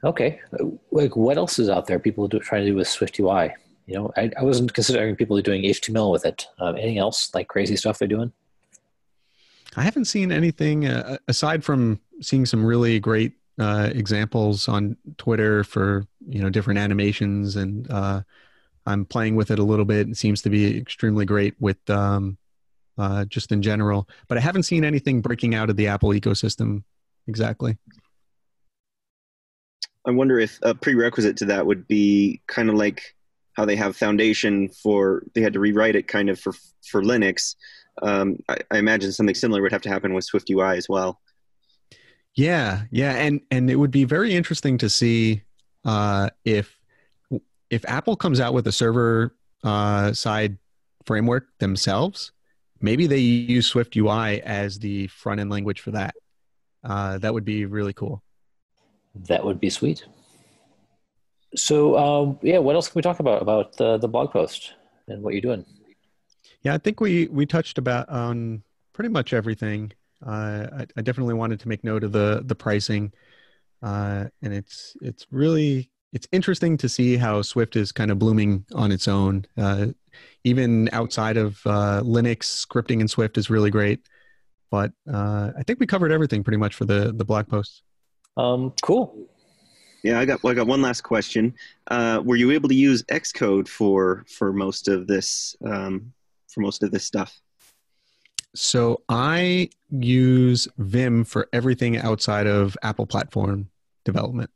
Okay, 0.04 0.40
like 0.92 1.16
what 1.16 1.38
else 1.38 1.58
is 1.58 1.70
out 1.70 1.88
there? 1.88 1.98
People 1.98 2.28
do, 2.28 2.40
trying 2.40 2.62
to 2.62 2.72
do 2.72 2.76
with 2.76 2.88
Swift 2.88 3.20
UI 3.20 3.54
you 3.88 3.96
know, 3.96 4.12
I, 4.18 4.30
I 4.38 4.44
wasn't 4.44 4.74
considering 4.74 5.16
people 5.16 5.42
doing 5.42 5.64
HTML 5.64 6.12
with 6.12 6.26
it. 6.26 6.46
Um, 6.60 6.76
anything 6.76 6.98
else 6.98 7.34
like 7.34 7.48
crazy 7.48 7.78
stuff 7.78 7.98
they're 7.98 8.08
doing? 8.08 8.34
I 9.78 9.82
haven't 9.82 10.06
seen 10.06 10.32
anything 10.32 10.86
uh, 10.86 11.18
aside 11.28 11.64
from 11.64 12.02
seeing 12.22 12.46
some 12.46 12.66
really 12.66 13.00
great 13.00 13.34
uh, 13.58 13.90
examples 13.94 14.68
on 14.68 14.98
Twitter 15.18 15.64
for 15.64 16.06
you 16.28 16.42
know 16.42 16.50
different 16.50 16.80
animations, 16.80 17.56
and 17.56 17.90
uh, 17.90 18.22
I'm 18.88 19.06
playing 19.06 19.36
with 19.36 19.52
it 19.52 19.60
a 19.60 19.64
little 19.64 19.86
bit. 19.86 20.10
It 20.10 20.18
seems 20.18 20.42
to 20.44 20.50
be 20.50 20.78
extremely 20.78 21.26
great 21.26 21.54
with 21.60 21.78
um, 21.90 22.38
uh, 22.98 23.26
just 23.26 23.52
in 23.52 23.62
general, 23.62 24.08
but 24.28 24.38
I 24.38 24.42
haven't 24.42 24.64
seen 24.64 24.84
anything 24.84 25.22
breaking 25.22 25.54
out 25.54 25.70
of 25.70 25.76
the 25.76 25.88
Apple 25.88 26.10
ecosystem 26.10 26.84
exactly. 27.28 27.78
I 30.06 30.12
wonder 30.12 30.40
if 30.40 30.58
a 30.62 30.74
prerequisite 30.74 31.36
to 31.38 31.46
that 31.46 31.66
would 31.66 31.86
be 31.88 32.42
kind 32.48 32.70
of 32.70 32.76
like 32.76 33.14
how 33.54 33.66
they 33.66 33.76
have 33.76 33.98
foundation 33.98 34.70
for 34.70 35.24
they 35.36 35.42
had 35.42 35.54
to 35.54 35.60
rewrite 35.60 35.96
it 35.96 36.08
kind 36.08 36.30
of 36.30 36.40
for 36.40 36.54
for 36.90 37.02
linux 37.02 37.56
um, 38.04 38.38
I, 38.48 38.58
I, 38.70 38.78
imagine 38.78 39.12
something 39.12 39.34
similar 39.34 39.64
would 39.64 39.72
have 39.72 39.82
to 39.82 39.90
happen 39.90 40.14
with 40.14 40.24
swift 40.24 40.50
ui 40.52 40.78
as 40.78 40.88
well 40.88 41.20
yeah 42.36 42.84
yeah 42.92 43.14
and 43.14 43.42
and 43.50 43.70
it 43.72 43.76
would 43.76 43.90
be 43.90 44.04
very 44.04 44.36
interesting 44.36 44.78
to 44.78 44.90
see 44.90 45.42
uh, 45.84 46.30
if 46.46 46.77
if 47.70 47.84
apple 47.88 48.16
comes 48.16 48.40
out 48.40 48.54
with 48.54 48.68
a 48.68 48.72
server 48.72 49.36
uh, 49.64 50.14
side 50.14 50.58
framework 51.06 51.48
themselves 51.60 52.32
maybe 52.82 53.08
they 53.08 53.18
use 53.18 53.66
swift 53.66 53.96
ui 53.96 54.42
as 54.44 54.80
the 54.80 55.08
front 55.08 55.40
end 55.40 55.50
language 55.50 55.80
for 55.82 55.92
that 55.92 56.16
uh, 56.84 57.18
that 57.18 57.34
would 57.34 57.46
be 57.46 57.66
really 57.66 57.94
cool 57.94 58.24
that 59.16 59.44
would 59.44 59.60
be 59.60 59.70
sweet 59.70 60.06
so 61.56 61.98
um, 61.98 62.40
yeah, 62.42 62.60
what 62.60 62.76
else 62.76 62.88
can 62.88 63.00
we 63.00 63.02
talk 63.02 63.20
about 63.20 63.42
about 63.42 63.78
the 63.78 63.98
the 63.98 64.08
blog 64.08 64.32
post 64.32 64.74
and 65.08 65.22
what 65.22 65.34
you're 65.34 65.42
doing? 65.42 65.66
Yeah, 66.62 66.74
I 66.74 66.78
think 66.78 67.00
we 67.00 67.28
we 67.28 67.46
touched 67.46 67.78
about 67.78 68.10
on 68.10 68.64
pretty 68.94 69.10
much 69.10 69.34
everything. 69.34 69.92
Uh, 70.26 70.68
I, 70.80 70.88
I, 70.98 71.02
definitely 71.04 71.36
wanted 71.36 71.60
to 71.60 71.68
make 71.68 71.84
note 71.84 72.04
of 72.04 72.12
the 72.12 72.42
the 72.46 72.56
pricing. 72.56 73.14
uh, 73.84 74.26
and 74.42 74.54
it's 74.54 74.98
it's 75.02 75.28
really 75.32 75.92
it's 76.18 76.28
interesting 76.32 76.78
to 76.78 76.90
see 76.90 77.16
how 77.16 77.44
Swift 77.44 77.76
is 77.76 77.92
kind 77.92 78.10
of 78.10 78.18
blooming 78.18 78.66
on 78.74 78.92
its 78.92 79.08
own. 79.08 79.46
Uh, 79.56 79.90
even 80.44 80.90
outside 80.92 81.38
of 81.38 81.62
uh, 81.68 82.02
Linux, 82.02 82.66
scripting 82.66 83.02
in 83.02 83.08
Swift 83.08 83.38
is 83.38 83.52
really 83.52 83.70
great. 83.70 84.00
But 84.72 84.94
uh, 85.08 85.52
I 85.56 85.62
think 85.62 85.80
we 85.80 85.86
covered 85.86 86.12
everything 86.12 86.44
pretty 86.44 86.58
much 86.58 86.74
for 86.74 86.86
the 86.86 87.14
the 87.16 87.24
blog 87.24 87.48
post. 87.48 87.84
Um, 88.36 88.74
cool. 88.82 89.30
Yeah, 90.02 90.20
I 90.20 90.26
got 90.26 90.42
well, 90.42 90.52
I 90.52 90.56
got 90.56 90.66
one 90.66 90.82
last 90.82 91.02
question. 91.02 91.54
Uh, 91.86 92.20
were 92.26 92.36
you 92.36 92.50
able 92.50 92.68
to 92.70 92.76
use 92.76 93.04
Xcode 93.04 93.68
for 93.68 94.26
for 94.28 94.52
most 94.52 94.88
of 94.88 95.06
this 95.06 95.56
um, 95.64 96.12
for 96.48 96.62
most 96.62 96.82
of 96.82 96.90
this 96.90 97.06
stuff? 97.06 97.40
So 98.56 99.04
I 99.08 99.70
use 99.92 100.68
Vim 100.80 101.26
for 101.26 101.48
everything 101.54 102.00
outside 102.00 102.48
of 102.48 102.76
Apple 102.82 103.06
platform 103.06 103.70
development. 104.04 104.50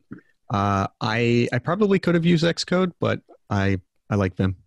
Uh, 0.51 0.87
I 0.99 1.47
I 1.53 1.59
probably 1.59 1.97
could 1.97 2.13
have 2.13 2.25
used 2.25 2.43
Xcode, 2.43 2.91
but 2.99 3.21
I 3.49 3.79
I 4.09 4.15
like 4.15 4.35
Vim. 4.35 4.57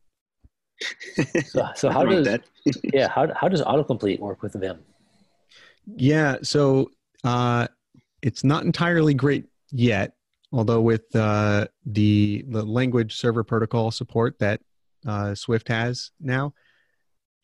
So, 1.46 1.68
so 1.76 1.90
how 1.90 2.04
does 2.04 2.38
yeah 2.82 3.08
how 3.08 3.32
how 3.34 3.48
does 3.48 3.62
autocomplete 3.62 4.18
work 4.18 4.42
with 4.42 4.54
Vim? 4.54 4.80
Yeah, 5.86 6.38
so 6.42 6.90
uh, 7.22 7.68
it's 8.22 8.42
not 8.42 8.64
entirely 8.64 9.14
great 9.14 9.44
yet. 9.70 10.14
Although 10.52 10.80
with 10.80 11.14
uh, 11.14 11.66
the 11.84 12.44
the 12.48 12.64
language 12.64 13.16
server 13.16 13.44
protocol 13.44 13.90
support 13.90 14.38
that 14.38 14.60
uh, 15.06 15.34
Swift 15.34 15.68
has 15.68 16.12
now, 16.20 16.54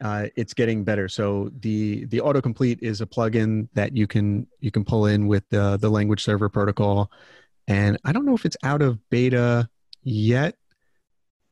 uh, 0.03 0.29
it's 0.37 0.55
getting 0.55 0.85
better. 0.85 1.09
So 1.09 1.50
the 1.61 2.07
the 2.07 2.18
autocomplete 2.18 2.79
is 2.81 3.00
a 3.00 3.07
plugin 3.07 3.68
that 3.74 3.94
you 3.96 4.07
can 4.07 4.46
you 4.61 4.70
can 4.70 4.85
pull 4.85 5.07
in 5.07 5.26
with 5.26 5.46
the 5.50 5.76
the 5.76 5.90
language 5.90 6.22
server 6.22 6.48
protocol, 6.48 7.11
and 7.71 7.99
I 8.05 8.11
don't 8.11 8.27
know 8.27 8.35
if 8.35 8.45
it's 8.45 8.57
out 8.65 8.83
of 8.83 8.99
beta 9.11 9.69
yet, 10.03 10.57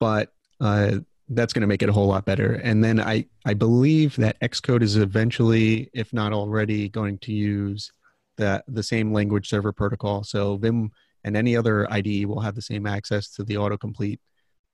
but 0.00 0.32
uh, 0.60 0.96
that's 1.28 1.52
going 1.52 1.60
to 1.60 1.68
make 1.68 1.80
it 1.80 1.88
a 1.88 1.92
whole 1.92 2.08
lot 2.08 2.24
better. 2.24 2.54
And 2.54 2.82
then 2.82 3.00
I 3.00 3.26
I 3.46 3.54
believe 3.54 4.16
that 4.16 4.40
Xcode 4.40 4.82
is 4.82 4.96
eventually, 4.96 5.88
if 5.92 6.12
not 6.12 6.32
already, 6.32 6.88
going 6.88 7.18
to 7.18 7.32
use 7.32 7.92
the 8.36 8.64
the 8.66 8.82
same 8.82 9.12
language 9.12 9.48
server 9.48 9.72
protocol. 9.72 10.24
So 10.24 10.56
Vim 10.56 10.90
and 11.22 11.36
any 11.36 11.56
other 11.56 11.90
IDE 11.92 12.26
will 12.26 12.40
have 12.40 12.56
the 12.56 12.62
same 12.62 12.84
access 12.84 13.30
to 13.34 13.44
the 13.44 13.54
autocomplete 13.54 14.18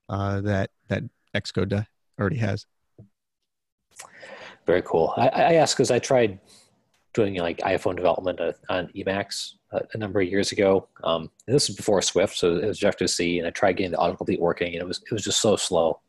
uh, 0.09 0.41
that 0.41 0.71
that 0.87 1.03
Xcode 1.35 1.85
already 2.19 2.37
has. 2.37 2.65
Very 4.65 4.81
cool. 4.81 5.13
I, 5.15 5.27
I 5.27 5.53
asked 5.53 5.75
because 5.75 5.91
I 5.91 5.99
tried 5.99 6.39
doing 7.15 7.35
like 7.37 7.57
iPhone 7.59 7.95
development 7.95 8.39
on 8.69 8.87
Emacs 8.95 9.53
a, 9.71 9.81
a 9.93 9.97
number 9.97 10.21
of 10.21 10.27
years 10.27 10.51
ago. 10.51 10.87
Um, 11.03 11.31
this 11.47 11.67
was 11.67 11.75
before 11.75 12.01
Swift, 12.01 12.37
so 12.37 12.57
it 12.57 12.67
was 12.67 12.77
Objective 12.77 13.09
C, 13.09 13.39
and 13.39 13.47
I 13.47 13.51
tried 13.51 13.77
getting 13.77 13.93
the 13.93 13.97
autocomplete 13.97 14.39
working, 14.39 14.73
and 14.73 14.81
it 14.81 14.87
was 14.87 14.99
it 14.99 15.11
was 15.11 15.23
just 15.23 15.41
so 15.41 15.55
slow. 15.55 16.01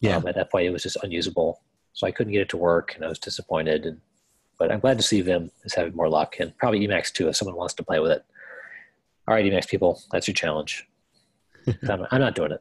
Yeah. 0.00 0.16
Um, 0.16 0.28
at 0.28 0.36
that 0.36 0.52
point, 0.52 0.66
it 0.66 0.70
was 0.70 0.84
just 0.84 0.98
unusable, 1.02 1.60
so 1.94 2.06
I 2.06 2.12
couldn't 2.12 2.32
get 2.32 2.42
it 2.42 2.48
to 2.50 2.56
work, 2.56 2.94
and 2.94 3.04
I 3.04 3.08
was 3.08 3.18
disappointed. 3.18 3.86
And 3.86 4.00
but 4.58 4.70
I'm 4.70 4.80
glad 4.80 4.98
to 4.98 5.02
see 5.02 5.20
Vim 5.22 5.50
is 5.64 5.74
having 5.74 5.96
more 5.96 6.08
luck, 6.08 6.36
and 6.38 6.56
probably 6.58 6.86
Emacs 6.86 7.10
too, 7.10 7.28
if 7.28 7.36
someone 7.36 7.56
wants 7.56 7.74
to 7.74 7.82
play 7.82 7.98
with 7.98 8.12
it. 8.12 8.24
All 9.26 9.34
right, 9.34 9.44
Emacs 9.44 9.68
people, 9.68 10.00
that's 10.12 10.28
your 10.28 10.34
challenge. 10.34 10.86
I'm, 11.88 12.06
I'm 12.10 12.20
not 12.20 12.34
doing 12.34 12.52
it. 12.52 12.60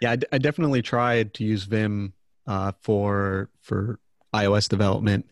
Yeah, 0.00 0.12
I, 0.12 0.16
d- 0.16 0.26
I 0.32 0.38
definitely 0.38 0.82
tried 0.82 1.34
to 1.34 1.44
use 1.44 1.64
Vim 1.64 2.12
uh, 2.46 2.72
for 2.80 3.50
for 3.62 3.98
iOS 4.34 4.68
development, 4.68 5.26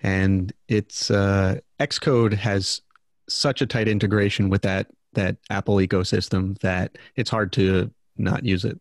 and 0.00 0.52
it's 0.68 1.10
uh, 1.10 1.58
Xcode 1.80 2.34
has 2.34 2.82
such 3.28 3.62
a 3.62 3.66
tight 3.66 3.88
integration 3.88 4.48
with 4.48 4.62
that 4.62 4.86
that 5.14 5.36
Apple 5.50 5.76
ecosystem 5.76 6.58
that 6.58 6.96
it's 7.16 7.30
hard 7.30 7.52
to 7.52 7.90
not 8.16 8.44
use 8.44 8.64
it. 8.64 8.80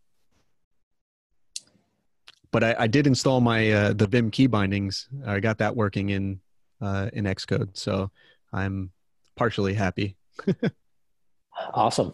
But 2.51 2.63
I, 2.63 2.75
I 2.80 2.88
did 2.88 3.08
install 3.08 3.41
my 3.41 3.71
uh, 3.71 3.93
the 3.93 4.08
Vim 4.08 4.32
key 4.32 4.47
bindings. 4.47 5.08
I 5.25 5.39
got 5.39 5.58
that 5.60 5.75
working 5.75 6.10
in 6.10 6.39
uh, 6.82 7.10
in 7.13 7.25
Xcode, 7.25 7.75
so 7.75 8.12
I'm 8.53 8.91
partially 9.36 9.73
happy. 9.73 10.15
awesome. 11.73 12.13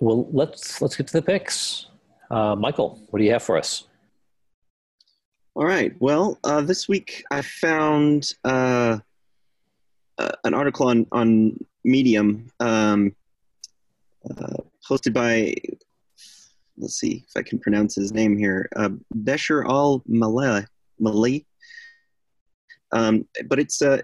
Well, 0.00 0.28
let's 0.32 0.80
let's 0.80 0.96
get 0.96 1.06
to 1.08 1.12
the 1.14 1.22
picks. 1.22 1.86
Uh, 2.30 2.54
Michael, 2.56 3.00
what 3.10 3.18
do 3.18 3.24
you 3.24 3.32
have 3.32 3.42
for 3.42 3.56
us? 3.56 3.84
All 5.56 5.64
right. 5.64 5.94
Well, 6.00 6.40
uh, 6.42 6.62
this 6.62 6.88
week 6.88 7.22
I 7.30 7.40
found 7.40 8.32
uh, 8.44 8.98
uh, 10.18 10.32
an 10.42 10.52
article 10.52 10.88
on 10.88 11.06
on 11.12 11.64
Medium 11.84 12.50
um, 12.58 13.14
uh, 14.28 14.56
posted 14.84 15.14
by. 15.14 15.54
Let's 16.76 16.98
see 16.98 17.24
if 17.24 17.36
I 17.36 17.42
can 17.42 17.60
pronounce 17.60 17.94
his 17.94 18.12
name 18.12 18.36
here. 18.36 18.68
Uh, 18.74 18.90
Besher 19.14 19.64
Al 19.64 20.02
Maleh. 20.10 20.66
Maleh. 21.00 21.44
Um, 22.90 23.24
but 23.46 23.60
it's 23.60 23.80
a 23.80 24.02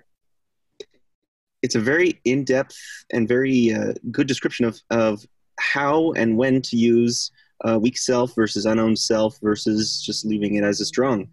it's 1.62 1.74
a 1.74 1.80
very 1.80 2.20
in 2.24 2.44
depth 2.44 2.78
and 3.12 3.26
very 3.26 3.72
uh, 3.72 3.94
good 4.12 4.28
description 4.28 4.66
of 4.66 4.80
of 4.90 5.26
how 5.58 6.12
and 6.12 6.36
when 6.36 6.62
to 6.62 6.76
use 6.76 7.32
uh, 7.66 7.78
weak 7.78 7.98
self 7.98 8.34
versus 8.34 8.66
unowned 8.66 8.98
self 8.98 9.38
versus 9.42 10.02
just 10.04 10.24
leaving 10.24 10.54
it 10.54 10.64
as 10.64 10.80
a 10.80 10.84
strong. 10.84 11.28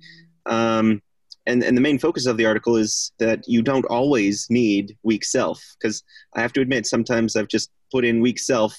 Um, 0.45 1.01
and, 1.45 1.63
and 1.63 1.77
the 1.77 1.81
main 1.81 1.97
focus 1.97 2.25
of 2.25 2.37
the 2.37 2.45
article 2.45 2.75
is 2.75 3.13
that 3.19 3.47
you 3.47 3.61
don't 3.61 3.85
always 3.85 4.47
need 4.49 4.97
weak 5.03 5.23
self 5.23 5.63
because 5.79 6.03
I 6.35 6.41
have 6.41 6.53
to 6.53 6.61
admit 6.61 6.85
sometimes 6.85 7.35
I've 7.35 7.47
just 7.47 7.71
put 7.91 8.03
in 8.03 8.21
weak 8.21 8.37
self 8.37 8.77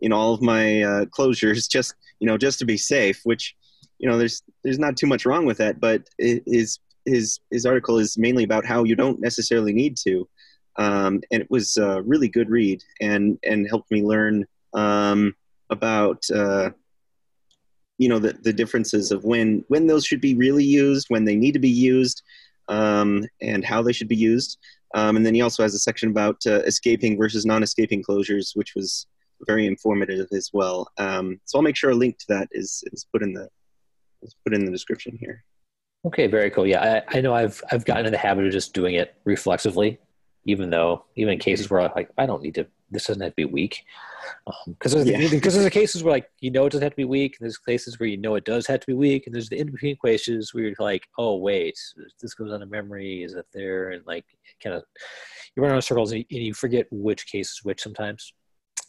in 0.00 0.12
all 0.12 0.34
of 0.34 0.42
my 0.42 0.82
uh, 0.82 1.04
closures 1.06 1.68
just 1.70 1.94
you 2.20 2.26
know 2.26 2.38
just 2.38 2.58
to 2.60 2.64
be 2.64 2.76
safe, 2.76 3.20
which 3.24 3.54
you 3.98 4.08
know 4.08 4.18
there's 4.18 4.42
there's 4.62 4.78
not 4.78 4.96
too 4.96 5.06
much 5.06 5.26
wrong 5.26 5.46
with 5.46 5.58
that, 5.58 5.80
but 5.80 6.02
his 6.18 6.78
his 7.06 7.40
his 7.50 7.66
article 7.66 7.98
is 7.98 8.18
mainly 8.18 8.44
about 8.44 8.66
how 8.66 8.84
you 8.84 8.94
don't 8.94 9.20
necessarily 9.20 9.72
need 9.72 9.96
to, 10.04 10.28
um, 10.76 11.20
and 11.30 11.42
it 11.42 11.50
was 11.50 11.76
a 11.78 12.02
really 12.02 12.28
good 12.28 12.50
read 12.50 12.82
and 13.00 13.38
and 13.42 13.66
helped 13.68 13.90
me 13.90 14.02
learn 14.02 14.44
um, 14.74 15.34
about 15.70 16.22
uh, 16.34 16.70
you 18.00 18.08
know 18.08 18.18
the, 18.18 18.32
the 18.32 18.52
differences 18.52 19.12
of 19.12 19.24
when 19.24 19.62
when 19.68 19.86
those 19.86 20.06
should 20.06 20.22
be 20.22 20.34
really 20.34 20.64
used 20.64 21.06
when 21.10 21.26
they 21.26 21.36
need 21.36 21.52
to 21.52 21.58
be 21.58 21.68
used 21.68 22.22
um, 22.68 23.26
and 23.42 23.62
how 23.62 23.82
they 23.82 23.92
should 23.92 24.08
be 24.08 24.16
used. 24.16 24.58
Um, 24.94 25.16
and 25.16 25.24
then 25.24 25.34
he 25.34 25.42
also 25.42 25.62
has 25.62 25.74
a 25.74 25.78
section 25.78 26.10
about 26.10 26.38
uh, 26.46 26.62
escaping 26.62 27.16
versus 27.18 27.44
non-escaping 27.44 28.02
closures 28.02 28.52
which 28.54 28.74
was 28.74 29.06
very 29.46 29.66
informative 29.66 30.26
as 30.32 30.50
well. 30.52 30.88
Um, 30.96 31.40
so 31.44 31.58
i'll 31.58 31.62
make 31.62 31.76
sure 31.76 31.90
a 31.90 31.94
link 31.94 32.18
to 32.18 32.26
that 32.30 32.48
is, 32.52 32.82
is 32.92 33.06
put 33.12 33.22
in 33.22 33.34
the 33.34 33.48
is 34.22 34.34
put 34.44 34.54
in 34.54 34.64
the 34.64 34.72
description 34.72 35.18
here. 35.20 35.44
Okay 36.06 36.26
very 36.26 36.50
cool. 36.50 36.66
Yeah 36.66 37.02
I, 37.06 37.18
I 37.18 37.20
know 37.20 37.34
i've 37.34 37.62
i've 37.70 37.84
gotten 37.84 38.06
in 38.06 38.12
the 38.12 38.18
habit 38.18 38.46
of 38.46 38.52
just 38.52 38.72
doing 38.72 38.94
it 38.94 39.14
reflexively 39.24 39.98
even 40.46 40.70
though 40.70 41.04
even 41.16 41.34
in 41.34 41.38
cases 41.38 41.68
where 41.68 41.82
I, 41.82 41.92
like 41.94 42.08
i 42.16 42.24
don't 42.24 42.42
need 42.42 42.54
to 42.54 42.66
this 42.90 43.06
doesn't 43.06 43.22
have 43.22 43.32
to 43.32 43.36
be 43.36 43.44
weak. 43.44 43.84
Because 44.66 44.94
um, 44.94 45.04
there's, 45.04 45.22
yeah. 45.22 45.30
because 45.30 45.54
there's 45.54 45.64
the 45.64 45.70
cases 45.70 46.02
where 46.02 46.12
like 46.12 46.30
you 46.40 46.50
know 46.50 46.66
it 46.66 46.70
doesn't 46.70 46.84
have 46.84 46.92
to 46.92 46.96
be 46.96 47.04
weak 47.04 47.36
and 47.38 47.44
there's 47.44 47.58
cases 47.58 47.98
where 47.98 48.08
you 48.08 48.16
know 48.16 48.34
it 48.34 48.44
does 48.44 48.66
have 48.66 48.80
to 48.80 48.86
be 48.86 48.92
weak 48.92 49.26
and 49.26 49.34
there's 49.34 49.48
the 49.48 49.58
in-between 49.58 49.96
cases 50.04 50.52
where 50.52 50.64
you're 50.64 50.74
like 50.78 51.02
oh 51.18 51.36
wait 51.36 51.78
this 52.20 52.34
goes 52.34 52.52
on 52.52 52.62
a 52.62 52.66
memory 52.66 53.22
is 53.22 53.34
it 53.34 53.46
there? 53.54 53.90
And 53.90 54.06
like 54.06 54.24
kind 54.62 54.76
of 54.76 54.84
you 55.56 55.62
run 55.62 55.72
around 55.72 55.82
circles 55.82 56.12
and 56.12 56.24
you 56.28 56.54
forget 56.54 56.86
which 56.90 57.26
case 57.26 57.50
is 57.50 57.60
which 57.62 57.80
sometimes. 57.80 58.32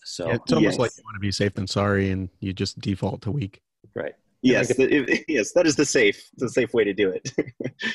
So 0.04 0.28
yeah, 0.28 0.36
it's 0.36 0.52
almost 0.52 0.74
yes. 0.74 0.80
like 0.80 0.92
you 0.98 1.04
want 1.06 1.16
to 1.16 1.22
be 1.22 1.32
safe 1.32 1.54
than 1.54 1.68
sorry 1.68 2.12
and 2.12 2.30
you 2.40 2.54
just 2.54 2.80
default 2.80 3.22
to 3.24 3.32
weak. 3.32 3.62
Right 3.96 4.14
Yes, 4.41 4.73
yes, 5.27 5.51
that 5.51 5.67
is 5.67 5.75
the 5.75 5.86
safe, 5.86 6.30
the 6.38 6.49
safe 6.49 6.73
way 6.73 6.84
to 6.84 6.93
do 6.93 7.10
it. 7.10 7.32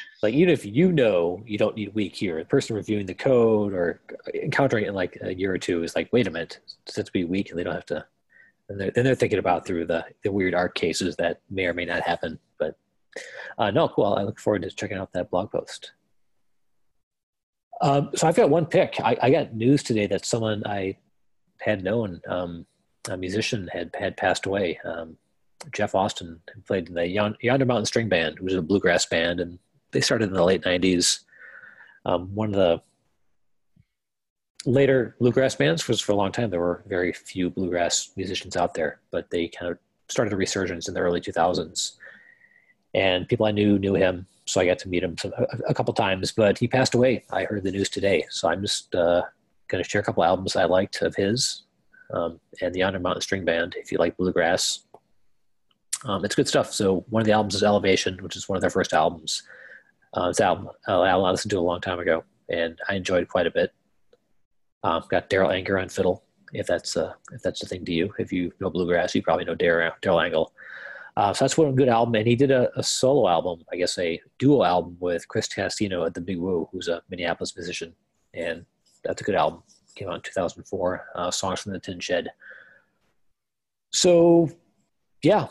like 0.22 0.34
even 0.34 0.48
if 0.48 0.64
you 0.64 0.92
know 0.92 1.42
you 1.44 1.58
don't 1.58 1.76
need 1.76 1.92
weak 1.94 2.14
here, 2.14 2.38
the 2.38 2.44
person 2.44 2.76
reviewing 2.76 3.06
the 3.06 3.14
code 3.14 3.72
or 3.72 4.00
encountering 4.32 4.84
it 4.84 4.88
in 4.88 4.94
like 4.94 5.18
a 5.22 5.34
year 5.34 5.52
or 5.52 5.58
two 5.58 5.82
is 5.82 5.96
like, 5.96 6.12
wait 6.12 6.28
a 6.28 6.30
minute, 6.30 6.60
since 6.86 7.10
we 7.12 7.24
weak? 7.24 7.50
And 7.50 7.58
they 7.58 7.64
don't 7.64 7.74
have 7.74 7.86
to. 7.86 8.06
And 8.68 8.80
they're, 8.80 8.90
then 8.92 9.04
they're 9.04 9.16
thinking 9.16 9.40
about 9.40 9.66
through 9.66 9.86
the 9.86 10.04
the 10.22 10.30
weird 10.30 10.54
art 10.54 10.74
cases 10.74 11.16
that 11.16 11.40
may 11.50 11.66
or 11.66 11.74
may 11.74 11.84
not 11.84 12.02
happen. 12.02 12.38
But 12.58 12.76
uh, 13.58 13.72
no, 13.72 13.88
cool. 13.88 14.14
I 14.14 14.22
look 14.22 14.38
forward 14.38 14.62
to 14.62 14.70
checking 14.70 14.98
out 14.98 15.12
that 15.14 15.30
blog 15.30 15.50
post. 15.50 15.92
Um, 17.80 18.10
so 18.14 18.26
I've 18.26 18.36
got 18.36 18.50
one 18.50 18.66
pick. 18.66 18.98
I, 19.02 19.16
I, 19.20 19.30
got 19.30 19.54
news 19.54 19.82
today 19.82 20.06
that 20.06 20.24
someone 20.24 20.62
I 20.64 20.96
had 21.60 21.84
known, 21.84 22.22
um, 22.26 22.64
a 23.10 23.18
musician, 23.18 23.68
had 23.70 23.94
had 23.98 24.16
passed 24.16 24.46
away. 24.46 24.80
Um, 24.82 25.18
Jeff 25.72 25.94
Austin, 25.94 26.40
who 26.54 26.60
played 26.62 26.88
in 26.88 26.94
the 26.94 27.06
Yonder 27.06 27.64
Mountain 27.64 27.86
String 27.86 28.08
Band, 28.08 28.38
which 28.40 28.52
is 28.52 28.58
a 28.58 28.62
bluegrass 28.62 29.06
band, 29.06 29.40
and 29.40 29.58
they 29.92 30.00
started 30.00 30.28
in 30.28 30.34
the 30.34 30.44
late 30.44 30.62
'90s. 30.62 31.20
Um, 32.04 32.34
one 32.34 32.48
of 32.50 32.54
the 32.54 32.82
later 34.66 35.16
bluegrass 35.20 35.54
bands 35.54 35.86
was 35.88 36.00
for 36.00 36.12
a 36.12 36.16
long 36.16 36.32
time. 36.32 36.50
There 36.50 36.60
were 36.60 36.82
very 36.86 37.12
few 37.12 37.50
bluegrass 37.50 38.10
musicians 38.16 38.56
out 38.56 38.74
there, 38.74 39.00
but 39.10 39.30
they 39.30 39.48
kind 39.48 39.72
of 39.72 39.78
started 40.08 40.32
a 40.32 40.36
resurgence 40.36 40.88
in 40.88 40.94
the 40.94 41.00
early 41.00 41.20
2000s. 41.20 41.92
And 42.94 43.28
people 43.28 43.46
I 43.46 43.50
knew 43.50 43.78
knew 43.78 43.94
him, 43.94 44.26
so 44.46 44.60
I 44.60 44.66
got 44.66 44.78
to 44.80 44.88
meet 44.88 45.02
him 45.02 45.16
a, 45.68 45.74
couple 45.74 45.92
times. 45.92 46.32
But 46.32 46.58
he 46.58 46.66
passed 46.66 46.94
away. 46.94 47.24
I 47.30 47.44
heard 47.44 47.62
the 47.62 47.70
news 47.70 47.90
today, 47.90 48.24
so 48.30 48.48
I'm 48.48 48.62
just 48.62 48.94
uh, 48.94 49.22
going 49.68 49.82
to 49.82 49.88
share 49.88 50.00
a 50.00 50.04
couple 50.04 50.24
albums 50.24 50.56
I 50.56 50.64
liked 50.64 51.02
of 51.02 51.14
his, 51.14 51.64
um, 52.12 52.40
and 52.62 52.74
the 52.74 52.78
Yonder 52.78 52.98
Mountain 52.98 53.22
String 53.22 53.44
Band. 53.44 53.74
If 53.76 53.92
you 53.92 53.98
like 53.98 54.16
bluegrass, 54.16 54.85
um, 56.06 56.24
it's 56.24 56.34
good 56.34 56.48
stuff. 56.48 56.72
So 56.72 57.04
one 57.10 57.20
of 57.20 57.26
the 57.26 57.32
albums 57.32 57.54
is 57.54 57.62
Elevation, 57.62 58.18
which 58.22 58.36
is 58.36 58.48
one 58.48 58.56
of 58.56 58.60
their 58.60 58.70
first 58.70 58.92
albums. 58.92 59.42
Uh, 60.16 60.28
it's 60.30 60.40
album 60.40 60.68
uh, 60.88 61.02
album 61.04 61.26
I 61.26 61.30
listened 61.30 61.50
to 61.50 61.58
a 61.58 61.60
long 61.60 61.80
time 61.80 61.98
ago, 61.98 62.24
and 62.48 62.78
I 62.88 62.94
enjoyed 62.94 63.28
quite 63.28 63.46
a 63.46 63.50
bit. 63.50 63.72
Um, 64.82 65.02
got 65.08 65.28
Darol 65.28 65.52
Anger 65.52 65.78
on 65.78 65.88
fiddle, 65.88 66.22
if 66.52 66.66
that's 66.66 66.96
uh, 66.96 67.12
if 67.32 67.42
that's 67.42 67.60
the 67.60 67.66
thing 67.66 67.84
to 67.84 67.92
you. 67.92 68.14
If 68.18 68.32
you 68.32 68.52
know 68.60 68.70
bluegrass, 68.70 69.14
you 69.14 69.22
probably 69.22 69.44
know 69.44 69.56
Daryl 69.56 69.92
Darol 70.00 70.24
Anger. 70.24 70.44
Uh, 71.16 71.32
so 71.32 71.44
that's 71.44 71.56
one 71.56 71.74
good 71.74 71.88
album, 71.88 72.14
and 72.14 72.26
he 72.26 72.36
did 72.36 72.50
a, 72.50 72.70
a, 72.78 72.82
solo 72.82 73.26
album, 73.26 73.64
I 73.72 73.76
guess 73.76 73.98
a 73.98 74.20
duo 74.38 74.62
album 74.62 74.98
with 75.00 75.26
Chris 75.28 75.48
Castino 75.48 76.04
at 76.04 76.12
the 76.12 76.20
Big 76.20 76.36
Wu, 76.36 76.68
who's 76.70 76.88
a 76.88 77.02
Minneapolis 77.08 77.56
musician, 77.56 77.94
and 78.34 78.66
that's 79.02 79.22
a 79.22 79.24
good 79.24 79.34
album. 79.34 79.62
Came 79.94 80.10
out 80.10 80.16
in 80.16 80.20
2004. 80.20 81.06
Uh, 81.14 81.30
Songs 81.30 81.60
from 81.60 81.72
the 81.72 81.80
Tin 81.80 82.00
Shed. 82.00 82.28
So, 83.92 84.50
yeah, 85.22 85.46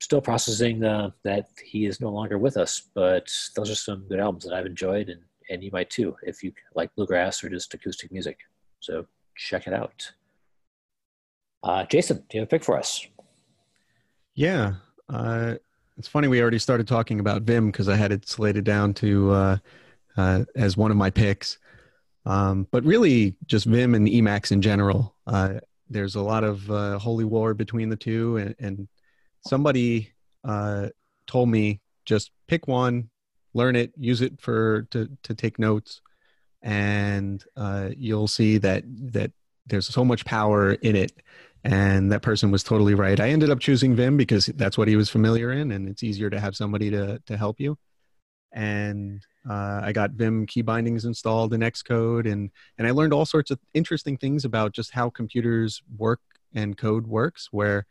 still 0.00 0.20
processing 0.20 0.80
that 0.80 1.46
he 1.64 1.86
is 1.86 2.00
no 2.00 2.10
longer 2.10 2.38
with 2.38 2.56
us, 2.56 2.82
but 2.94 3.32
those 3.54 3.70
are 3.70 3.74
some 3.74 4.06
good 4.08 4.18
albums 4.18 4.44
that 4.44 4.54
I've 4.54 4.66
enjoyed, 4.66 5.08
and 5.08 5.20
and 5.50 5.62
you 5.62 5.70
might 5.72 5.90
too 5.90 6.16
if 6.22 6.42
you 6.42 6.52
like 6.74 6.94
bluegrass 6.94 7.44
or 7.44 7.48
just 7.48 7.74
acoustic 7.74 8.10
music. 8.12 8.38
So 8.78 9.06
check 9.36 9.66
it 9.66 9.74
out. 9.74 10.12
Uh, 11.62 11.84
Jason, 11.84 12.24
do 12.28 12.38
you 12.38 12.40
have 12.40 12.48
a 12.48 12.50
pick 12.50 12.64
for 12.64 12.78
us? 12.78 13.06
Yeah. 14.34 14.74
Uh, 15.08 15.56
it's 15.98 16.08
funny 16.08 16.28
we 16.28 16.40
already 16.40 16.58
started 16.58 16.88
talking 16.88 17.20
about 17.20 17.42
Vim 17.42 17.70
because 17.70 17.88
I 17.88 17.96
had 17.96 18.12
it 18.12 18.26
slated 18.26 18.64
down 18.64 18.94
to 18.94 19.30
uh, 19.32 19.56
uh, 20.16 20.44
as 20.56 20.76
one 20.76 20.90
of 20.90 20.96
my 20.96 21.10
picks. 21.10 21.58
Um, 22.24 22.66
but 22.70 22.84
really, 22.84 23.34
just 23.46 23.66
Vim 23.66 23.94
and 23.94 24.06
Emacs 24.06 24.52
in 24.52 24.62
general. 24.62 25.14
Uh, 25.26 25.54
there's 25.90 26.14
a 26.14 26.22
lot 26.22 26.44
of 26.44 26.62
holy 27.00 27.24
war 27.24 27.52
between 27.52 27.88
the 27.88 27.96
two, 27.96 28.36
and, 28.36 28.54
and 28.60 28.88
somebody 29.46 30.12
uh, 30.44 30.88
told 31.26 31.48
me 31.48 31.80
just 32.04 32.30
pick 32.48 32.66
one, 32.66 33.10
learn 33.54 33.76
it, 33.76 33.92
use 33.96 34.20
it 34.20 34.40
for 34.40 34.82
to 34.90 35.08
to 35.22 35.34
take 35.34 35.58
notes, 35.58 36.00
and 36.62 37.44
you'll 37.96 38.28
see 38.28 38.58
that 38.58 38.84
that 39.12 39.32
there's 39.66 39.86
so 39.86 40.04
much 40.04 40.24
power 40.24 40.72
in 40.72 40.96
it 40.96 41.12
and 41.64 42.10
that 42.12 42.22
person 42.22 42.50
was 42.50 42.62
totally 42.62 42.94
right. 42.94 43.20
I 43.20 43.28
ended 43.28 43.50
up 43.50 43.60
choosing 43.60 43.94
Vim 43.94 44.16
because 44.16 44.46
that's 44.46 44.78
what 44.78 44.88
he 44.88 44.96
was 44.96 45.10
familiar 45.10 45.52
in, 45.52 45.72
and 45.72 45.88
it's 45.88 46.02
easier 46.02 46.30
to 46.30 46.40
have 46.40 46.56
somebody 46.56 46.90
to 46.90 47.20
to 47.26 47.36
help 47.36 47.60
you. 47.60 47.76
And 48.52 49.24
uh, 49.48 49.80
I 49.84 49.92
got 49.92 50.12
Vim 50.12 50.46
key 50.46 50.62
bindings 50.62 51.04
installed 51.04 51.52
in 51.52 51.60
Xcode, 51.60 52.30
and 52.30 52.50
and 52.78 52.86
I 52.86 52.92
learned 52.92 53.12
all 53.12 53.26
sorts 53.26 53.50
of 53.50 53.58
interesting 53.74 54.16
things 54.16 54.44
about 54.44 54.72
just 54.72 54.92
how 54.92 55.10
computers 55.10 55.82
work 55.96 56.20
and 56.54 56.76
code 56.76 57.06
works. 57.06 57.48
Where 57.50 57.86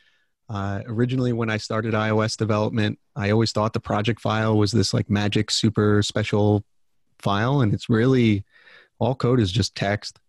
uh, 0.50 0.82
originally, 0.88 1.32
when 1.32 1.50
I 1.50 1.58
started 1.58 1.94
iOS 1.94 2.36
development, 2.36 2.98
I 3.16 3.30
always 3.30 3.52
thought 3.52 3.74
the 3.74 3.80
project 3.80 4.20
file 4.20 4.58
was 4.58 4.72
this 4.72 4.94
like 4.94 5.10
magic 5.10 5.52
super 5.52 6.02
special 6.02 6.64
file, 7.20 7.62
and 7.62 7.72
it's 7.72 7.88
really 7.88 8.44
all 8.98 9.14
code 9.14 9.40
is 9.40 9.52
just 9.52 9.76
text, 9.76 10.20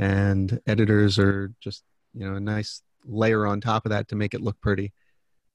and 0.00 0.60
editors 0.66 1.16
are 1.18 1.52
just 1.60 1.84
you 2.12 2.28
know 2.28 2.36
a 2.36 2.40
nice 2.40 2.82
layer 3.04 3.46
on 3.46 3.60
top 3.60 3.86
of 3.86 3.90
that 3.90 4.08
to 4.08 4.16
make 4.16 4.34
it 4.34 4.40
look 4.40 4.60
pretty. 4.60 4.92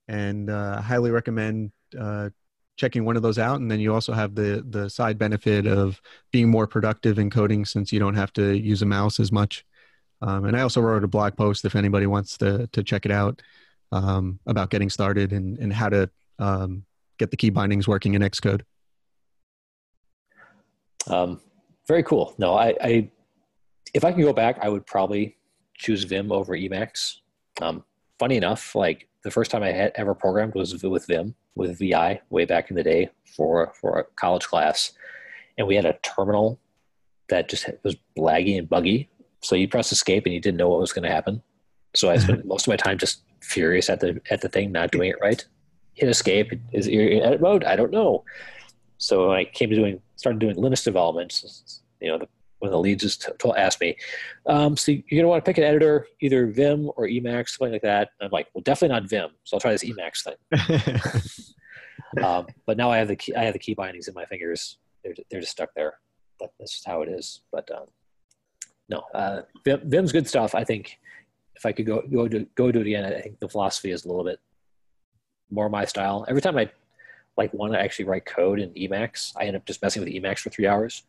And 0.07 0.49
uh, 0.49 0.81
highly 0.81 1.11
recommend 1.11 1.73
uh, 1.99 2.29
checking 2.77 3.03
one 3.03 3.17
of 3.17 3.23
those 3.23 3.39
out 3.39 3.59
and 3.59 3.69
then 3.69 3.79
you 3.79 3.93
also 3.93 4.13
have 4.13 4.35
the 4.35 4.63
the 4.69 4.89
side 4.89 5.17
benefit 5.17 5.65
of 5.67 5.99
being 6.31 6.47
more 6.49 6.67
productive 6.67 7.19
in 7.19 7.29
coding 7.29 7.65
since 7.65 7.91
you 7.91 7.99
don't 7.99 8.15
have 8.15 8.31
to 8.33 8.53
use 8.57 8.81
a 8.81 8.85
mouse 8.85 9.19
as 9.19 9.31
much. 9.31 9.65
Um, 10.21 10.45
and 10.45 10.57
i 10.57 10.61
also 10.61 10.81
wrote 10.81 11.03
a 11.03 11.07
blog 11.07 11.37
post 11.37 11.63
if 11.65 11.75
anybody 11.75 12.07
wants 12.07 12.37
to 12.39 12.67
to 12.67 12.83
check 12.83 13.05
it 13.05 13.11
out 13.11 13.41
um, 13.91 14.39
about 14.45 14.69
getting 14.69 14.89
started 14.89 15.31
and, 15.31 15.57
and 15.59 15.71
how 15.73 15.89
to 15.89 16.09
um, 16.39 16.83
get 17.17 17.31
the 17.31 17.37
key 17.37 17.49
bindings 17.49 17.87
working 17.87 18.13
in 18.13 18.21
xcode 18.21 18.61
um, 21.07 21.39
very 21.87 22.03
cool 22.03 22.35
no 22.37 22.53
I, 22.53 22.75
I 22.81 23.09
if 23.93 24.03
i 24.03 24.11
can 24.11 24.21
go 24.21 24.33
back 24.33 24.59
i 24.61 24.69
would 24.69 24.85
probably 24.85 25.37
choose 25.77 26.03
Vim 26.03 26.31
over 26.31 26.57
Emacs. 26.57 27.17
Um, 27.61 27.83
funny 28.19 28.35
enough, 28.35 28.75
like 28.75 29.07
the 29.23 29.31
first 29.31 29.51
time 29.51 29.63
I 29.63 29.71
had 29.71 29.91
ever 29.95 30.13
programmed 30.13 30.55
was 30.55 30.83
with 30.83 31.05
Vim 31.05 31.35
with 31.55 31.79
VI 31.79 32.21
way 32.29 32.45
back 32.45 32.69
in 32.69 32.75
the 32.75 32.83
day 32.83 33.09
for 33.35 33.73
for 33.79 33.99
a 33.99 34.03
college 34.15 34.45
class, 34.45 34.91
and 35.57 35.67
we 35.67 35.75
had 35.75 35.85
a 35.85 35.97
terminal 36.03 36.59
that 37.29 37.49
just 37.49 37.69
was 37.83 37.95
laggy 38.17 38.57
and 38.57 38.69
buggy. 38.69 39.09
So 39.41 39.55
you 39.55 39.67
press 39.67 39.91
escape 39.91 40.25
and 40.25 40.33
you 40.33 40.41
didn't 40.41 40.57
know 40.57 40.69
what 40.69 40.79
was 40.79 40.93
going 40.93 41.03
to 41.03 41.13
happen. 41.13 41.41
So 41.95 42.09
I 42.09 42.17
spent 42.17 42.45
most 42.45 42.67
of 42.67 42.71
my 42.71 42.77
time 42.77 42.97
just 42.97 43.23
furious 43.41 43.89
at 43.89 43.99
the 43.99 44.19
at 44.29 44.41
the 44.41 44.49
thing 44.49 44.71
not 44.71 44.91
doing 44.91 45.09
it 45.09 45.17
right. 45.21 45.43
Hit 45.93 46.09
escape. 46.09 46.51
Is 46.73 46.87
it 46.87 46.93
in 46.93 47.23
edit 47.23 47.41
mode? 47.41 47.63
I 47.63 47.75
don't 47.75 47.91
know. 47.91 48.23
So 48.97 49.29
when 49.29 49.37
I 49.37 49.45
came 49.45 49.69
to 49.69 49.75
doing 49.75 50.01
started 50.15 50.39
doing 50.39 50.55
Linux 50.55 50.83
development, 50.83 51.41
you 51.99 52.09
know 52.09 52.17
the 52.17 52.27
one 52.59 52.69
of 52.69 52.71
the 52.71 52.79
leads 52.79 53.03
just 53.03 53.29
told, 53.37 53.55
asked 53.55 53.81
me, 53.81 53.95
um, 54.47 54.75
so 54.75 54.91
you're 54.91 55.03
going 55.11 55.23
to 55.23 55.27
want 55.27 55.43
to 55.43 55.47
pick 55.47 55.57
an 55.57 55.63
editor, 55.63 56.07
either 56.21 56.47
Vim 56.47 56.89
or 56.95 57.07
Emacs, 57.07 57.49
something 57.49 57.71
like 57.71 57.83
that. 57.83 58.09
And 58.19 58.25
I'm 58.25 58.31
like, 58.31 58.47
well, 58.53 58.63
definitely 58.63 58.95
not 58.95 59.07
Vim. 59.07 59.29
So 59.43 59.55
I'll 59.55 59.61
try 59.61 59.71
this 59.71 59.83
Emacs 59.83 60.23
thing. 60.23 61.43
um, 62.23 62.47
but 62.65 62.77
now 62.77 62.89
I 62.89 62.97
have 62.97 63.07
the 63.07 63.15
key, 63.15 63.35
I 63.35 63.43
have 63.43 63.53
the 63.53 63.59
key 63.59 63.75
bindings 63.75 64.07
in 64.07 64.13
my 64.13 64.25
fingers. 64.25 64.77
They're, 65.03 65.13
they're 65.29 65.41
just 65.41 65.51
stuck 65.51 65.69
there. 65.75 65.95
That, 66.39 66.49
that's 66.59 66.71
just 66.71 66.87
how 66.87 67.01
it 67.03 67.09
is. 67.09 67.41
But 67.51 67.69
um, 67.71 67.85
no, 68.89 69.03
uh, 69.13 69.41
Vim, 69.63 69.81
Vim's 69.85 70.11
good 70.11 70.27
stuff. 70.27 70.55
I 70.55 70.63
think 70.63 70.99
if 71.57 71.65
I 71.65 71.71
could 71.71 71.85
go 71.85 72.01
go 72.01 72.27
to 72.27 72.47
go 72.55 72.71
do 72.71 72.79
it 72.79 72.87
again, 72.87 73.03
I 73.03 73.19
think 73.19 73.39
the 73.39 73.49
philosophy 73.49 73.91
is 73.91 74.05
a 74.05 74.07
little 74.07 74.23
bit 74.23 74.39
more 75.49 75.69
my 75.69 75.85
style. 75.85 76.25
Every 76.29 76.41
time 76.41 76.57
I 76.57 76.69
like 77.35 77.53
want 77.53 77.73
to 77.73 77.79
actually 77.79 78.05
write 78.05 78.25
code 78.25 78.59
in 78.59 78.69
Emacs, 78.71 79.33
I 79.35 79.45
end 79.45 79.55
up 79.55 79.65
just 79.65 79.81
messing 79.81 80.03
with 80.03 80.13
Emacs 80.13 80.39
for 80.39 80.49
three 80.49 80.67
hours 80.67 81.03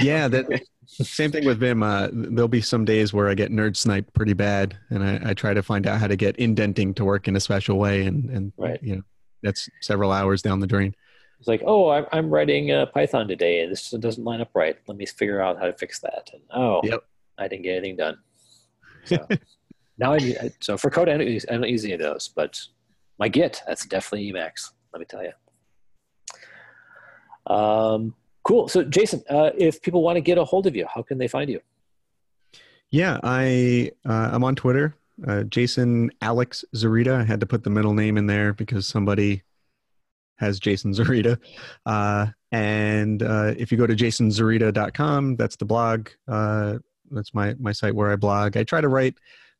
yeah, 0.00 0.28
that 0.28 0.62
same 0.86 1.30
thing 1.30 1.44
with 1.44 1.58
Vim. 1.58 1.82
Uh, 1.82 2.08
there'll 2.12 2.48
be 2.48 2.60
some 2.60 2.84
days 2.84 3.12
where 3.12 3.28
I 3.28 3.34
get 3.34 3.52
nerd 3.52 3.76
sniped 3.76 4.12
pretty 4.12 4.32
bad, 4.32 4.76
and 4.90 5.04
I, 5.04 5.30
I, 5.30 5.34
try 5.34 5.54
to 5.54 5.62
find 5.62 5.86
out 5.86 6.00
how 6.00 6.08
to 6.08 6.16
get 6.16 6.36
indenting 6.36 6.94
to 6.94 7.04
work 7.04 7.28
in 7.28 7.36
a 7.36 7.40
special 7.40 7.78
way, 7.78 8.06
and 8.06 8.28
and 8.30 8.52
right. 8.56 8.82
you 8.82 8.96
know 8.96 9.02
that's 9.42 9.68
several 9.80 10.10
hours 10.10 10.42
down 10.42 10.60
the 10.60 10.66
drain. 10.66 10.94
It's 11.38 11.48
like, 11.48 11.62
oh, 11.64 11.90
I'm, 11.90 12.06
I'm 12.12 12.30
writing 12.30 12.72
uh, 12.72 12.86
Python 12.86 13.28
today, 13.28 13.60
and 13.60 13.70
this 13.70 13.90
doesn't 13.90 14.24
line 14.24 14.40
up 14.40 14.50
right. 14.54 14.76
Let 14.88 14.96
me 14.96 15.06
figure 15.06 15.40
out 15.40 15.58
how 15.58 15.66
to 15.66 15.72
fix 15.72 16.00
that. 16.00 16.30
And 16.32 16.42
oh, 16.52 16.80
yep. 16.82 17.04
I 17.38 17.48
didn't 17.48 17.62
get 17.62 17.76
anything 17.76 17.96
done. 17.96 18.18
So 19.06 19.18
now 19.98 20.12
I 20.14 20.50
so 20.60 20.76
for 20.76 20.90
code, 20.90 21.08
I 21.08 21.16
don't, 21.16 21.28
I 21.28 21.52
don't 21.52 21.68
use 21.68 21.84
any 21.84 21.94
of 21.94 22.00
those, 22.00 22.28
but 22.28 22.60
Magit, 23.20 23.60
that's 23.66 23.86
definitely 23.86 24.32
Emacs. 24.32 24.70
Let 24.92 25.00
me 25.00 25.06
tell 25.06 25.22
you. 25.22 25.32
Um, 27.54 28.14
Cool. 28.44 28.68
So, 28.68 28.84
Jason, 28.84 29.22
uh, 29.30 29.50
if 29.56 29.80
people 29.80 30.02
want 30.02 30.16
to 30.16 30.20
get 30.20 30.36
a 30.36 30.44
hold 30.44 30.66
of 30.66 30.76
you, 30.76 30.86
how 30.94 31.02
can 31.02 31.16
they 31.16 31.28
find 31.28 31.50
you? 31.50 31.60
Yeah, 32.90 33.18
I 33.24 33.90
uh, 34.06 34.30
I'm 34.32 34.44
on 34.44 34.54
Twitter, 34.54 34.94
uh, 35.26 35.44
Jason 35.44 36.10
Alex 36.20 36.62
Zurita. 36.76 37.20
I 37.20 37.24
had 37.24 37.40
to 37.40 37.46
put 37.46 37.64
the 37.64 37.70
middle 37.70 37.94
name 37.94 38.18
in 38.18 38.26
there 38.26 38.52
because 38.52 38.86
somebody 38.86 39.42
has 40.36 40.60
Jason 40.60 40.92
Zurita. 40.92 41.38
Uh, 41.86 42.26
and 42.52 43.22
uh, 43.22 43.54
if 43.56 43.72
you 43.72 43.78
go 43.78 43.86
to 43.86 43.96
jasonzurita.com, 43.96 45.36
that's 45.36 45.56
the 45.56 45.64
blog. 45.64 46.10
Uh, 46.28 46.78
that's 47.10 47.32
my 47.32 47.54
my 47.58 47.72
site 47.72 47.94
where 47.94 48.12
I 48.12 48.16
blog. 48.16 48.58
I 48.58 48.64
try 48.64 48.82
to 48.82 48.88
write 48.88 49.14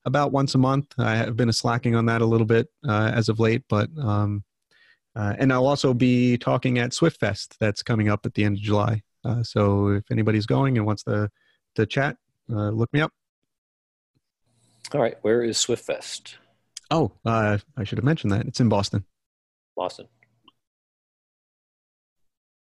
about 0.04 0.32
once 0.32 0.54
a 0.54 0.58
month. 0.58 0.92
I 0.98 1.16
have 1.16 1.36
been 1.36 1.52
slacking 1.52 1.94
on 1.94 2.06
that 2.06 2.22
a 2.22 2.26
little 2.26 2.46
bit 2.46 2.68
uh, 2.86 3.12
as 3.14 3.28
of 3.28 3.40
late, 3.40 3.62
but 3.68 3.88
um, 3.98 4.44
uh, 5.16 5.34
and 5.38 5.52
I'll 5.52 5.66
also 5.66 5.94
be 5.94 6.36
talking 6.38 6.78
at 6.78 6.90
SwiftFest 6.90 7.56
that's 7.60 7.82
coming 7.82 8.08
up 8.08 8.26
at 8.26 8.34
the 8.34 8.44
end 8.44 8.56
of 8.56 8.62
July. 8.62 9.02
Uh, 9.24 9.42
so 9.42 9.88
if 9.88 10.10
anybody's 10.10 10.46
going 10.46 10.76
and 10.76 10.86
wants 10.86 11.04
to, 11.04 11.30
to 11.76 11.86
chat, 11.86 12.16
uh, 12.50 12.70
look 12.70 12.92
me 12.92 13.00
up. 13.00 13.12
All 14.92 15.00
right. 15.00 15.16
Where 15.22 15.42
is 15.42 15.56
SwiftFest? 15.56 16.34
Oh, 16.90 17.12
uh, 17.24 17.58
I 17.76 17.84
should 17.84 17.98
have 17.98 18.04
mentioned 18.04 18.32
that. 18.32 18.46
It's 18.46 18.60
in 18.60 18.68
Boston. 18.68 19.04
Boston. 19.76 20.08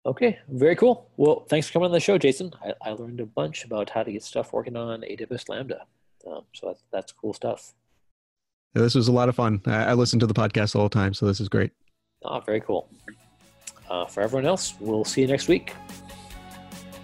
Okay, 0.05 0.39
very 0.49 0.75
cool. 0.75 1.09
Well, 1.17 1.45
thanks 1.49 1.69
for 1.69 1.75
coming 1.75 1.87
on 1.87 1.93
the 1.93 2.01
show, 2.01 2.19
Jason. 2.19 2.53
I, 2.65 2.75
I 2.83 2.93
learned 2.93 3.21
a 3.21 3.27
bunch 3.27 3.65
about 3.65 3.91
how 3.91 4.03
to 4.03 4.11
get 4.11 4.25
stuff 4.25 4.53
working 4.53 4.77
on 4.77 5.03
AWS 5.03 5.49
Lambda. 5.49 5.87
Um, 6.27 6.43
so 6.53 6.69
that's, 6.69 6.83
that's 6.93 7.13
cool 7.13 7.33
stuff. 7.33 7.75
Yeah, 8.75 8.83
this 8.83 8.95
was 8.95 9.09
a 9.09 9.13
lot 9.13 9.29
of 9.29 9.37
fun. 9.37 9.61
I, 9.67 9.85
I 9.85 9.93
listen 9.95 10.19
to 10.21 10.27
the 10.27 10.35
podcast 10.35 10.75
all 10.77 10.85
the 10.85 10.95
time, 10.95 11.15
so 11.15 11.27
this 11.27 11.41
is 11.41 11.49
great. 11.49 11.73
Oh, 12.25 12.41
very 12.41 12.61
cool. 12.61 12.89
Uh, 13.91 14.07
for 14.07 14.23
everyone 14.23 14.47
else, 14.47 14.75
we'll 14.81 15.05
see 15.05 15.21
you 15.21 15.27
next 15.27 15.49
week. 15.49 15.75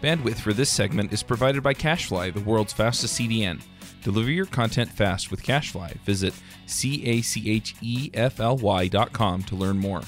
Bandwidth 0.02 0.36
for 0.36 0.52
this 0.52 0.70
segment 0.70 1.12
is 1.12 1.22
provided 1.22 1.62
by 1.62 1.74
CacheFly, 1.74 2.32
the 2.32 2.40
world's 2.40 2.72
fastest 2.72 3.18
CDN. 3.18 3.60
Deliver 4.02 4.30
your 4.30 4.46
content 4.46 4.90
fast 4.90 5.30
with 5.30 5.42
CacheFly. 5.42 5.94
Visit 6.00 6.32
C 6.66 7.04
A 7.04 7.20
C 7.20 7.50
H 7.50 7.74
E 7.82 8.10
F 8.14 8.40
L 8.40 8.56
Y 8.56 8.88
dot 8.88 9.12
com 9.12 9.42
to 9.42 9.56
learn 9.56 9.76
more. 9.76 10.02